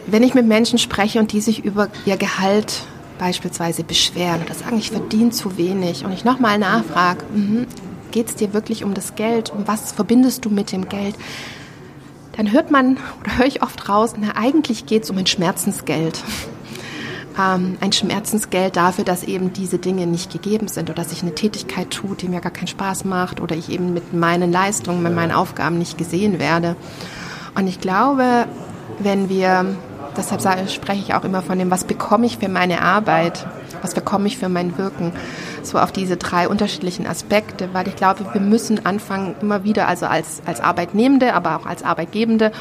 wenn 0.07 0.23
ich 0.23 0.33
mit 0.33 0.45
Menschen 0.45 0.77
spreche 0.77 1.19
und 1.19 1.31
die 1.31 1.41
sich 1.41 1.63
über 1.63 1.89
ihr 2.05 2.17
Gehalt 2.17 2.83
beispielsweise 3.17 3.83
beschweren 3.83 4.41
oder 4.43 4.53
sagen, 4.53 4.77
ich 4.77 4.91
verdiene 4.91 5.29
zu 5.29 5.57
wenig 5.57 6.05
und 6.05 6.11
ich 6.11 6.25
nochmal 6.25 6.57
nachfrage, 6.57 7.23
mhm, 7.33 7.67
geht 8.11 8.29
es 8.29 8.35
dir 8.35 8.53
wirklich 8.53 8.83
um 8.83 8.93
das 8.93 9.15
Geld? 9.15 9.51
Um 9.51 9.67
was 9.67 9.91
verbindest 9.91 10.45
du 10.45 10.49
mit 10.49 10.71
dem 10.71 10.89
Geld? 10.89 11.15
Dann 12.37 12.51
hört 12.51 12.71
man 12.71 12.97
oder 13.19 13.37
höre 13.37 13.45
ich 13.45 13.61
oft 13.61 13.89
raus, 13.89 14.13
na 14.17 14.35
eigentlich 14.35 14.85
geht 14.85 15.03
es 15.03 15.09
um 15.09 15.17
ein 15.17 15.27
Schmerzensgeld. 15.27 16.23
Ähm, 17.39 17.77
ein 17.79 17.91
Schmerzensgeld 17.93 18.75
dafür, 18.75 19.05
dass 19.05 19.23
eben 19.23 19.53
diese 19.53 19.77
Dinge 19.77 20.05
nicht 20.05 20.31
gegeben 20.31 20.67
sind 20.67 20.89
oder 20.89 21.01
dass 21.01 21.13
ich 21.13 21.21
eine 21.21 21.35
Tätigkeit 21.35 21.89
tue, 21.89 22.15
die 22.15 22.27
mir 22.27 22.41
gar 22.41 22.51
keinen 22.51 22.67
Spaß 22.67 23.05
macht 23.05 23.39
oder 23.39 23.55
ich 23.55 23.69
eben 23.69 23.93
mit 23.93 24.13
meinen 24.13 24.51
Leistungen, 24.51 25.01
mit 25.01 25.15
meinen 25.15 25.31
Aufgaben 25.31 25.77
nicht 25.77 25.97
gesehen 25.97 26.39
werde. 26.39 26.75
Und 27.55 27.67
ich 27.67 27.79
glaube, 27.79 28.47
wenn 29.03 29.29
wir 29.29 29.65
deshalb 30.17 30.69
spreche 30.69 31.01
ich 31.01 31.13
auch 31.13 31.23
immer 31.23 31.41
von 31.41 31.57
dem, 31.57 31.71
was 31.71 31.83
bekomme 31.83 32.25
ich 32.25 32.37
für 32.37 32.49
meine 32.49 32.81
Arbeit, 32.81 33.45
was 33.81 33.93
bekomme 33.93 34.27
ich 34.27 34.37
für 34.37 34.49
mein 34.49 34.77
Wirken, 34.77 35.11
so 35.63 35.79
auf 35.79 35.91
diese 35.91 36.17
drei 36.17 36.47
unterschiedlichen 36.47 37.07
Aspekte, 37.07 37.69
weil 37.73 37.87
ich 37.87 37.95
glaube, 37.95 38.25
wir 38.33 38.41
müssen 38.41 38.85
anfangen, 38.85 39.35
immer 39.41 39.63
wieder, 39.63 39.87
also 39.87 40.05
als, 40.05 40.41
als 40.45 40.61
Arbeitnehmende, 40.61 41.33
aber 41.33 41.55
auch 41.55 41.65
als 41.65 41.83
Arbeitgebende, 41.83 42.51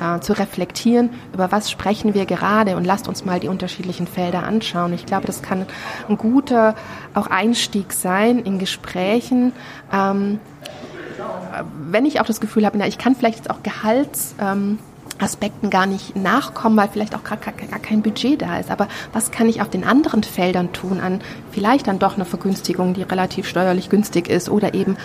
äh, 0.00 0.20
zu 0.20 0.34
reflektieren, 0.34 1.10
über 1.32 1.52
was 1.52 1.70
sprechen 1.70 2.12
wir 2.14 2.26
gerade 2.26 2.76
und 2.76 2.84
lasst 2.84 3.08
uns 3.08 3.24
mal 3.24 3.40
die 3.40 3.48
unterschiedlichen 3.48 4.06
Felder 4.06 4.42
anschauen. 4.42 4.92
Ich 4.92 5.06
glaube, 5.06 5.26
das 5.26 5.42
kann 5.42 5.66
ein 6.08 6.18
guter 6.18 6.74
auch 7.14 7.28
Einstieg 7.28 7.92
sein 7.92 8.40
in 8.40 8.58
Gesprächen. 8.58 9.52
Ähm, 9.92 10.38
wenn 11.88 12.04
ich 12.04 12.20
auch 12.20 12.26
das 12.26 12.40
Gefühl 12.40 12.66
habe, 12.66 12.76
na, 12.76 12.86
ich 12.86 12.98
kann 12.98 13.14
vielleicht 13.14 13.38
jetzt 13.38 13.50
auch 13.50 13.62
Gehalts 13.62 14.34
ähm, 14.38 14.78
Aspekten 15.18 15.70
gar 15.70 15.86
nicht 15.86 16.16
nachkommen, 16.16 16.76
weil 16.76 16.88
vielleicht 16.88 17.14
auch 17.14 17.24
gar, 17.24 17.38
gar, 17.38 17.52
gar, 17.52 17.78
kein 17.78 18.02
Budget 18.02 18.42
da 18.42 18.58
ist. 18.58 18.70
Aber 18.70 18.88
was 19.12 19.30
kann 19.30 19.48
ich 19.48 19.62
auf 19.62 19.70
den 19.70 19.84
anderen 19.84 20.22
Feldern 20.22 20.72
tun 20.72 21.00
an 21.00 21.20
vielleicht 21.50 21.86
dann 21.86 21.98
doch 21.98 22.16
eine 22.16 22.24
Vergünstigung, 22.24 22.94
die 22.94 23.02
relativ 23.02 23.48
steuerlich 23.48 23.88
günstig 23.88 24.28
ist 24.28 24.48
oder 24.48 24.74
eben 24.74 24.96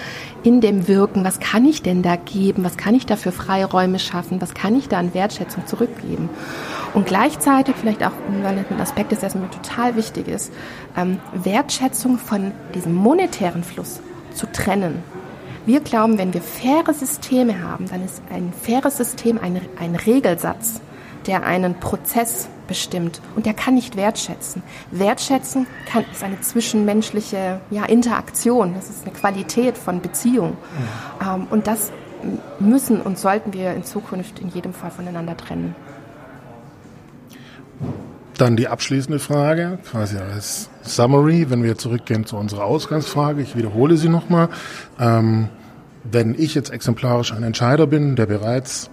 in 0.43 0.59
dem 0.59 0.87
Wirken, 0.87 1.23
was 1.23 1.39
kann 1.39 1.65
ich 1.65 1.81
denn 1.81 2.01
da 2.01 2.15
geben, 2.15 2.63
was 2.63 2.77
kann 2.77 2.95
ich 2.95 3.05
da 3.05 3.15
für 3.15 3.31
Freiräume 3.31 3.99
schaffen, 3.99 4.41
was 4.41 4.53
kann 4.53 4.75
ich 4.75 4.89
da 4.89 4.99
an 4.99 5.13
Wertschätzung 5.13 5.65
zurückgeben. 5.65 6.29
Und 6.93 7.05
gleichzeitig 7.05 7.75
vielleicht 7.79 8.03
auch, 8.03 8.11
weil 8.41 8.65
ein 8.69 8.81
Aspekt 8.81 9.13
ist, 9.13 9.21
der 9.21 9.35
mir 9.35 9.49
total 9.49 9.95
wichtig 9.95 10.27
ist, 10.27 10.51
ähm, 10.97 11.19
Wertschätzung 11.33 12.17
von 12.17 12.51
diesem 12.75 12.93
monetären 12.93 13.63
Fluss 13.63 14.01
zu 14.33 14.45
trennen. 14.51 15.03
Wir 15.65 15.79
glauben, 15.79 16.17
wenn 16.17 16.33
wir 16.33 16.41
faire 16.41 16.93
Systeme 16.93 17.61
haben, 17.61 17.87
dann 17.87 18.03
ist 18.03 18.21
ein 18.31 18.51
faires 18.51 18.97
System 18.97 19.37
ein, 19.37 19.61
ein 19.79 19.95
Regelsatz, 19.95 20.81
der 21.27 21.45
einen 21.45 21.75
Prozess 21.79 22.47
bestimmt 22.67 23.21
und 23.35 23.45
der 23.45 23.53
kann 23.53 23.75
nicht 23.75 23.95
wertschätzen. 23.95 24.63
Wertschätzen 24.89 25.67
kann, 25.85 26.03
ist 26.11 26.23
eine 26.23 26.41
zwischenmenschliche 26.41 27.61
ja, 27.69 27.85
Interaktion, 27.85 28.73
das 28.73 28.89
ist 28.89 29.05
eine 29.05 29.13
Qualität 29.13 29.77
von 29.77 30.01
Beziehung. 30.01 30.57
Ja. 31.19 31.35
Ähm, 31.35 31.47
und 31.51 31.67
das 31.67 31.91
müssen 32.59 33.01
und 33.01 33.19
sollten 33.19 33.53
wir 33.53 33.73
in 33.73 33.83
Zukunft 33.83 34.39
in 34.39 34.49
jedem 34.49 34.73
Fall 34.73 34.91
voneinander 34.91 35.37
trennen. 35.37 35.75
Dann 38.37 38.55
die 38.55 38.67
abschließende 38.67 39.19
Frage, 39.19 39.77
quasi 39.89 40.17
als 40.17 40.69
Summary, 40.83 41.49
wenn 41.49 41.63
wir 41.63 41.77
zurückgehen 41.77 42.25
zu 42.25 42.37
unserer 42.37 42.63
Ausgangsfrage. 42.63 43.41
Ich 43.41 43.55
wiederhole 43.55 43.97
sie 43.97 44.09
nochmal. 44.09 44.49
Ähm, 44.99 45.49
wenn 46.03 46.33
ich 46.35 46.55
jetzt 46.55 46.71
exemplarisch 46.71 47.33
ein 47.33 47.43
Entscheider 47.43 47.87
bin, 47.87 48.15
der 48.15 48.25
bereits 48.25 48.89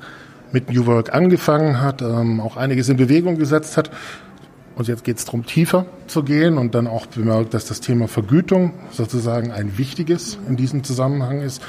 mit 0.53 0.71
New 0.71 0.87
Work 0.87 1.15
angefangen 1.15 1.81
hat, 1.81 2.03
ähm, 2.03 2.41
auch 2.41 2.57
einiges 2.57 2.89
in 2.89 2.97
Bewegung 2.97 3.39
gesetzt 3.39 3.77
hat, 3.77 3.91
und 4.77 4.87
jetzt 4.87 5.03
geht 5.03 5.19
es 5.19 5.25
darum, 5.25 5.45
tiefer 5.45 5.87
zu 6.07 6.23
gehen 6.23 6.57
und 6.57 6.73
dann 6.77 6.87
auch 6.87 7.07
bemerkt, 7.07 7.53
dass 7.53 7.65
das 7.65 7.81
Thema 7.81 8.07
Vergütung 8.07 8.75
sozusagen 8.93 9.51
ein 9.51 9.77
wichtiges 9.77 10.39
in 10.49 10.55
diesem 10.55 10.85
Zusammenhang 10.85 11.41
ist. 11.41 11.61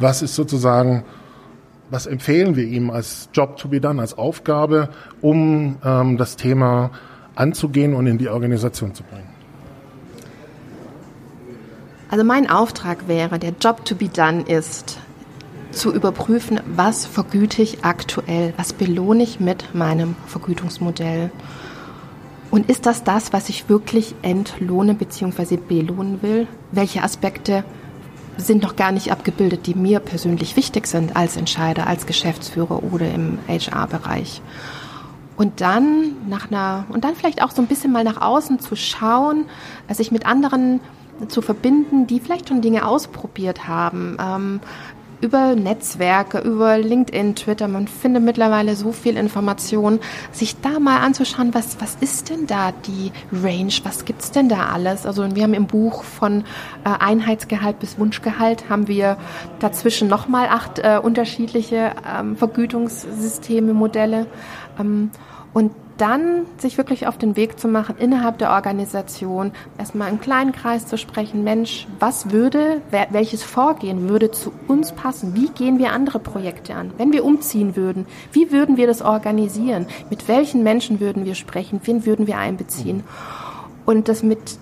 Was 0.00 0.20
ist 0.20 0.34
sozusagen 0.34 1.04
was 1.90 2.06
empfehlen 2.06 2.56
wir 2.56 2.64
ihm 2.64 2.90
als 2.90 3.28
Job 3.32 3.56
to 3.56 3.68
be 3.68 3.80
done, 3.80 4.00
als 4.00 4.18
Aufgabe, 4.18 4.88
um 5.20 5.76
ähm, 5.84 6.16
das 6.16 6.36
Thema 6.36 6.90
anzugehen 7.36 7.94
und 7.94 8.06
in 8.06 8.18
die 8.18 8.28
Organisation 8.28 8.94
zu 8.94 9.04
bringen? 9.04 9.28
Also 12.08 12.24
mein 12.24 12.48
Auftrag 12.48 13.08
wäre, 13.08 13.38
der 13.38 13.52
Job 13.60 13.84
to 13.84 13.94
be 13.94 14.08
done 14.08 14.42
ist, 14.42 14.98
zu 15.72 15.92
überprüfen, 15.92 16.60
was 16.66 17.04
vergüte 17.04 17.62
ich 17.62 17.84
aktuell, 17.84 18.54
was 18.56 18.72
belohne 18.72 19.22
ich 19.22 19.40
mit 19.40 19.74
meinem 19.74 20.16
Vergütungsmodell. 20.26 21.30
Und 22.50 22.70
ist 22.70 22.86
das 22.86 23.04
das, 23.04 23.32
was 23.32 23.48
ich 23.48 23.68
wirklich 23.68 24.14
entlohne 24.22 24.94
bzw. 24.94 25.56
belohnen 25.56 26.22
will? 26.22 26.46
Welche 26.70 27.02
Aspekte 27.02 27.64
sind 28.38 28.62
noch 28.62 28.76
gar 28.76 28.92
nicht 28.92 29.10
abgebildet, 29.10 29.66
die 29.66 29.74
mir 29.74 29.98
persönlich 30.00 30.56
wichtig 30.56 30.86
sind 30.86 31.16
als 31.16 31.36
Entscheider, 31.36 31.86
als 31.86 32.06
Geschäftsführer 32.06 32.82
oder 32.82 33.12
im 33.12 33.38
HR-Bereich? 33.48 34.40
Und 35.36 35.60
dann 35.60 36.28
nach 36.28 36.50
einer, 36.50 36.86
und 36.88 37.04
dann 37.04 37.14
vielleicht 37.14 37.42
auch 37.42 37.50
so 37.50 37.60
ein 37.60 37.68
bisschen 37.68 37.92
mal 37.92 38.04
nach 38.04 38.20
außen 38.20 38.58
zu 38.60 38.74
schauen, 38.76 39.44
sich 39.90 40.10
mit 40.10 40.26
anderen 40.26 40.80
zu 41.28 41.42
verbinden, 41.42 42.06
die 42.06 42.20
vielleicht 42.20 42.48
schon 42.48 42.60
Dinge 42.60 42.86
ausprobiert 42.86 43.68
haben, 43.68 44.16
ähm, 44.20 44.60
über 45.20 45.54
Netzwerke, 45.54 46.38
über 46.38 46.78
LinkedIn, 46.78 47.36
Twitter, 47.36 47.68
man 47.68 47.88
findet 47.88 48.22
mittlerweile 48.22 48.76
so 48.76 48.92
viel 48.92 49.16
Information, 49.16 49.98
sich 50.32 50.60
da 50.60 50.78
mal 50.78 50.98
anzuschauen, 50.98 51.54
was, 51.54 51.80
was 51.80 51.96
ist 52.00 52.30
denn 52.30 52.46
da 52.46 52.72
die 52.72 53.12
Range, 53.32 53.72
was 53.84 54.04
gibt's 54.04 54.30
denn 54.30 54.48
da 54.48 54.66
alles? 54.66 55.06
Also 55.06 55.34
wir 55.34 55.42
haben 55.42 55.54
im 55.54 55.66
Buch 55.66 56.02
von 56.02 56.42
äh, 56.84 56.90
Einheitsgehalt 56.98 57.78
bis 57.78 57.98
Wunschgehalt 57.98 58.68
haben 58.68 58.88
wir 58.88 59.16
dazwischen 59.58 60.08
nochmal 60.08 60.48
acht 60.48 60.78
äh, 60.80 61.00
unterschiedliche 61.02 61.92
ähm, 62.06 62.36
Vergütungssysteme, 62.36 63.72
Modelle. 63.72 64.26
Ähm, 64.78 65.10
und 65.52 65.72
dann 65.96 66.44
sich 66.58 66.76
wirklich 66.76 67.06
auf 67.06 67.16
den 67.16 67.36
Weg 67.36 67.58
zu 67.58 67.68
machen, 67.68 67.96
innerhalb 67.98 68.38
der 68.38 68.50
Organisation 68.50 69.52
erstmal 69.78 70.10
im 70.10 70.20
kleinen 70.20 70.52
Kreis 70.52 70.86
zu 70.86 70.98
sprechen, 70.98 71.44
Mensch, 71.44 71.86
was 71.98 72.30
würde, 72.30 72.82
welches 73.10 73.42
Vorgehen 73.42 74.08
würde 74.08 74.30
zu 74.30 74.52
uns 74.68 74.92
passen? 74.92 75.34
Wie 75.34 75.48
gehen 75.48 75.78
wir 75.78 75.92
andere 75.92 76.18
Projekte 76.18 76.74
an? 76.74 76.92
Wenn 76.98 77.12
wir 77.12 77.24
umziehen 77.24 77.76
würden, 77.76 78.06
wie 78.32 78.52
würden 78.52 78.76
wir 78.76 78.86
das 78.86 79.00
organisieren? 79.00 79.86
Mit 80.10 80.28
welchen 80.28 80.62
Menschen 80.62 81.00
würden 81.00 81.24
wir 81.24 81.34
sprechen? 81.34 81.80
Wen 81.84 82.04
würden 82.04 82.26
wir 82.26 82.36
einbeziehen? 82.38 83.02
Und 83.86 84.08
das 84.08 84.22
mit 84.22 84.58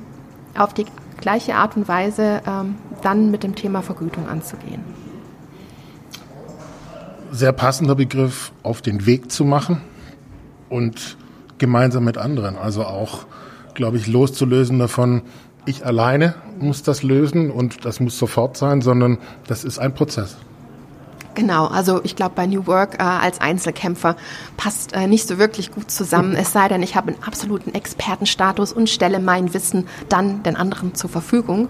auf 0.56 0.74
die 0.74 0.86
gleiche 1.20 1.56
Art 1.56 1.76
und 1.76 1.88
Weise 1.88 2.42
ähm, 2.46 2.76
dann 3.02 3.32
mit 3.32 3.42
dem 3.42 3.56
Thema 3.56 3.82
Vergütung 3.82 4.28
anzugehen. 4.28 4.82
Sehr 7.32 7.52
passender 7.52 7.96
Begriff, 7.96 8.52
auf 8.62 8.80
den 8.80 9.06
Weg 9.06 9.32
zu 9.32 9.44
machen 9.44 9.80
und 10.74 11.16
gemeinsam 11.58 12.04
mit 12.04 12.18
anderen. 12.18 12.56
Also 12.56 12.84
auch, 12.84 13.26
glaube 13.74 13.96
ich, 13.96 14.08
loszulösen 14.08 14.80
davon, 14.80 15.22
ich 15.66 15.86
alleine 15.86 16.34
muss 16.58 16.82
das 16.82 17.04
lösen 17.04 17.50
und 17.50 17.84
das 17.84 18.00
muss 18.00 18.18
sofort 18.18 18.56
sein, 18.56 18.82
sondern 18.82 19.18
das 19.46 19.62
ist 19.62 19.78
ein 19.78 19.94
Prozess. 19.94 20.36
Genau, 21.34 21.66
also 21.66 22.00
ich 22.04 22.14
glaube, 22.14 22.32
bei 22.36 22.46
New 22.46 22.66
Work 22.66 22.94
äh, 22.94 23.02
als 23.02 23.40
Einzelkämpfer 23.40 24.16
passt 24.56 24.92
äh, 24.92 25.06
nicht 25.06 25.26
so 25.26 25.38
wirklich 25.38 25.72
gut 25.72 25.90
zusammen, 25.90 26.34
es 26.34 26.52
sei 26.52 26.68
denn, 26.68 26.82
ich 26.82 26.94
habe 26.94 27.12
einen 27.12 27.22
absoluten 27.24 27.74
Expertenstatus 27.74 28.72
und 28.72 28.88
stelle 28.88 29.18
mein 29.18 29.52
Wissen 29.52 29.86
dann 30.08 30.42
den 30.44 30.54
anderen 30.54 30.94
zur 30.94 31.10
Verfügung. 31.10 31.68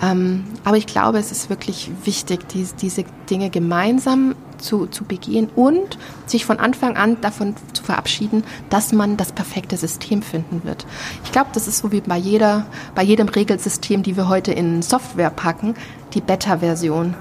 Ähm, 0.00 0.44
aber 0.64 0.76
ich 0.76 0.86
glaube, 0.86 1.18
es 1.18 1.32
ist 1.32 1.50
wirklich 1.50 1.90
wichtig, 2.04 2.48
die, 2.48 2.66
diese 2.80 3.04
Dinge 3.28 3.50
gemeinsam 3.50 4.36
zu, 4.62 4.86
zu 4.86 5.04
begehen 5.04 5.48
und 5.54 5.98
sich 6.26 6.46
von 6.46 6.58
Anfang 6.58 6.96
an 6.96 7.20
davon 7.20 7.54
zu 7.72 7.82
verabschieden, 7.82 8.44
dass 8.70 8.92
man 8.92 9.16
das 9.16 9.32
perfekte 9.32 9.76
System 9.76 10.22
finden 10.22 10.62
wird. 10.64 10.86
Ich 11.24 11.32
glaube, 11.32 11.50
das 11.52 11.68
ist 11.68 11.78
so 11.78 11.92
wie 11.92 12.00
bei 12.00 12.16
jeder, 12.16 12.66
bei 12.94 13.02
jedem 13.02 13.28
Regelsystem, 13.28 14.02
die 14.02 14.16
wir 14.16 14.28
heute 14.28 14.52
in 14.52 14.82
Software 14.82 15.30
packen, 15.30 15.74
die 16.14 16.20
Beta-Version. 16.20 17.14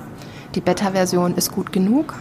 Die 0.56 0.62
Beta-Version 0.62 1.36
ist 1.36 1.52
gut 1.52 1.72
genug 1.72 2.14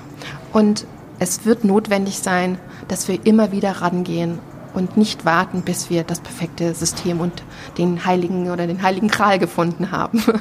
und 0.52 0.86
es 1.18 1.44
wird 1.44 1.64
notwendig 1.64 2.18
sein, 2.18 2.58
dass 2.88 3.06
wir 3.08 3.24
immer 3.24 3.52
wieder 3.52 3.82
rangehen 3.82 4.38
und 4.74 4.96
nicht 4.96 5.24
warten, 5.24 5.62
bis 5.62 5.90
wir 5.90 6.04
das 6.04 6.20
perfekte 6.20 6.74
System 6.74 7.20
und 7.20 7.42
den 7.76 8.04
heiligen 8.06 8.50
oder 8.50 8.66
den 8.66 8.82
heiligen 8.82 9.08
Kral 9.08 9.38
gefunden 9.38 9.90
haben. 9.90 10.22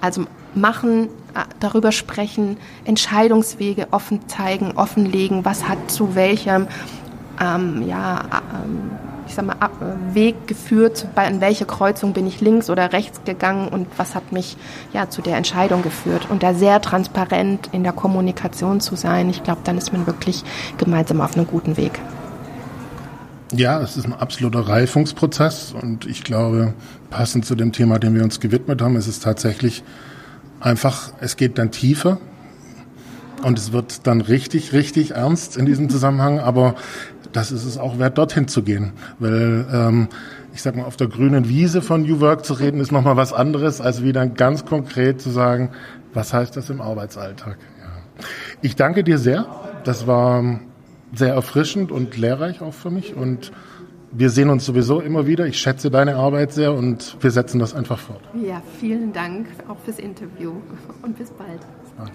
Also 0.00 0.24
machen, 0.54 1.08
äh, 1.34 1.40
darüber 1.60 1.92
sprechen, 1.92 2.56
Entscheidungswege 2.84 3.88
offen 3.90 4.28
zeigen, 4.28 4.72
offenlegen, 4.72 5.44
was 5.44 5.68
hat 5.68 5.90
zu 5.90 6.14
welchem 6.14 6.66
ähm, 7.40 7.86
ja, 7.86 8.20
ähm, 8.64 8.90
ich 9.26 9.34
sag 9.34 9.46
mal, 9.46 9.56
ab, 9.60 9.72
äh, 9.80 10.14
Weg 10.14 10.46
geführt, 10.46 11.06
bei, 11.14 11.26
an 11.26 11.40
welche 11.40 11.64
Kreuzung 11.64 12.12
bin 12.12 12.26
ich 12.26 12.40
links 12.40 12.70
oder 12.70 12.92
rechts 12.92 13.22
gegangen 13.24 13.68
und 13.68 13.86
was 13.96 14.14
hat 14.14 14.32
mich 14.32 14.56
ja 14.92 15.08
zu 15.08 15.22
der 15.22 15.36
Entscheidung 15.36 15.82
geführt. 15.82 16.28
Und 16.28 16.42
da 16.42 16.54
sehr 16.54 16.80
transparent 16.80 17.70
in 17.72 17.82
der 17.82 17.92
Kommunikation 17.92 18.80
zu 18.80 18.96
sein, 18.96 19.30
ich 19.30 19.42
glaube, 19.42 19.60
dann 19.64 19.78
ist 19.78 19.92
man 19.92 20.06
wirklich 20.06 20.44
gemeinsam 20.76 21.20
auf 21.20 21.36
einem 21.36 21.46
guten 21.46 21.76
Weg. 21.76 21.98
Ja, 23.54 23.80
es 23.82 23.96
ist 23.96 24.06
ein 24.06 24.14
absoluter 24.14 24.60
Reifungsprozess 24.60 25.74
und 25.78 26.06
ich 26.06 26.24
glaube, 26.24 26.72
passend 27.10 27.44
zu 27.44 27.54
dem 27.54 27.72
Thema, 27.72 27.98
dem 27.98 28.14
wir 28.14 28.24
uns 28.24 28.40
gewidmet 28.40 28.80
haben, 28.80 28.96
ist 28.96 29.08
es 29.08 29.20
tatsächlich 29.20 29.82
einfach, 30.62 31.12
es 31.20 31.36
geht 31.36 31.58
dann 31.58 31.70
tiefer 31.70 32.18
und 33.42 33.58
es 33.58 33.72
wird 33.72 34.06
dann 34.06 34.20
richtig, 34.20 34.72
richtig 34.72 35.12
ernst 35.12 35.56
in 35.56 35.66
diesem 35.66 35.90
Zusammenhang, 35.90 36.38
aber 36.38 36.74
das 37.32 37.50
ist 37.50 37.64
es 37.64 37.78
auch 37.78 37.98
wert, 37.98 38.18
dorthin 38.18 38.46
zu 38.46 38.62
gehen, 38.62 38.92
weil 39.18 39.66
ähm, 39.72 40.08
ich 40.54 40.62
sag 40.62 40.76
mal, 40.76 40.84
auf 40.84 40.96
der 40.96 41.08
grünen 41.08 41.48
Wiese 41.48 41.82
von 41.82 42.02
New 42.02 42.20
Work 42.20 42.44
zu 42.44 42.54
reden, 42.54 42.80
ist 42.80 42.92
nochmal 42.92 43.16
was 43.16 43.32
anderes, 43.32 43.80
als 43.80 44.02
wieder 44.02 44.26
ganz 44.26 44.64
konkret 44.66 45.20
zu 45.20 45.30
sagen, 45.30 45.70
was 46.12 46.32
heißt 46.32 46.56
das 46.56 46.68
im 46.68 46.80
Arbeitsalltag. 46.80 47.56
Ja. 47.80 48.24
Ich 48.60 48.76
danke 48.76 49.02
dir 49.02 49.18
sehr. 49.18 49.46
Das 49.84 50.06
war 50.06 50.60
sehr 51.14 51.34
erfrischend 51.34 51.90
und 51.90 52.16
lehrreich 52.16 52.60
auch 52.60 52.74
für 52.74 52.90
mich 52.90 53.16
und 53.16 53.50
wir 54.12 54.30
sehen 54.30 54.50
uns 54.50 54.64
sowieso 54.64 55.00
immer 55.00 55.26
wieder. 55.26 55.46
Ich 55.46 55.58
schätze 55.58 55.90
deine 55.90 56.16
Arbeit 56.16 56.52
sehr 56.52 56.72
und 56.74 57.16
wir 57.20 57.30
setzen 57.30 57.58
das 57.58 57.74
einfach 57.74 57.98
fort. 57.98 58.20
Ja, 58.34 58.62
vielen 58.78 59.12
Dank 59.12 59.46
auch 59.68 59.78
fürs 59.78 59.98
Interview 59.98 60.54
und 61.02 61.16
bis 61.16 61.30
bald. 61.30 61.60
Bis 61.82 61.92
bald. 61.96 62.12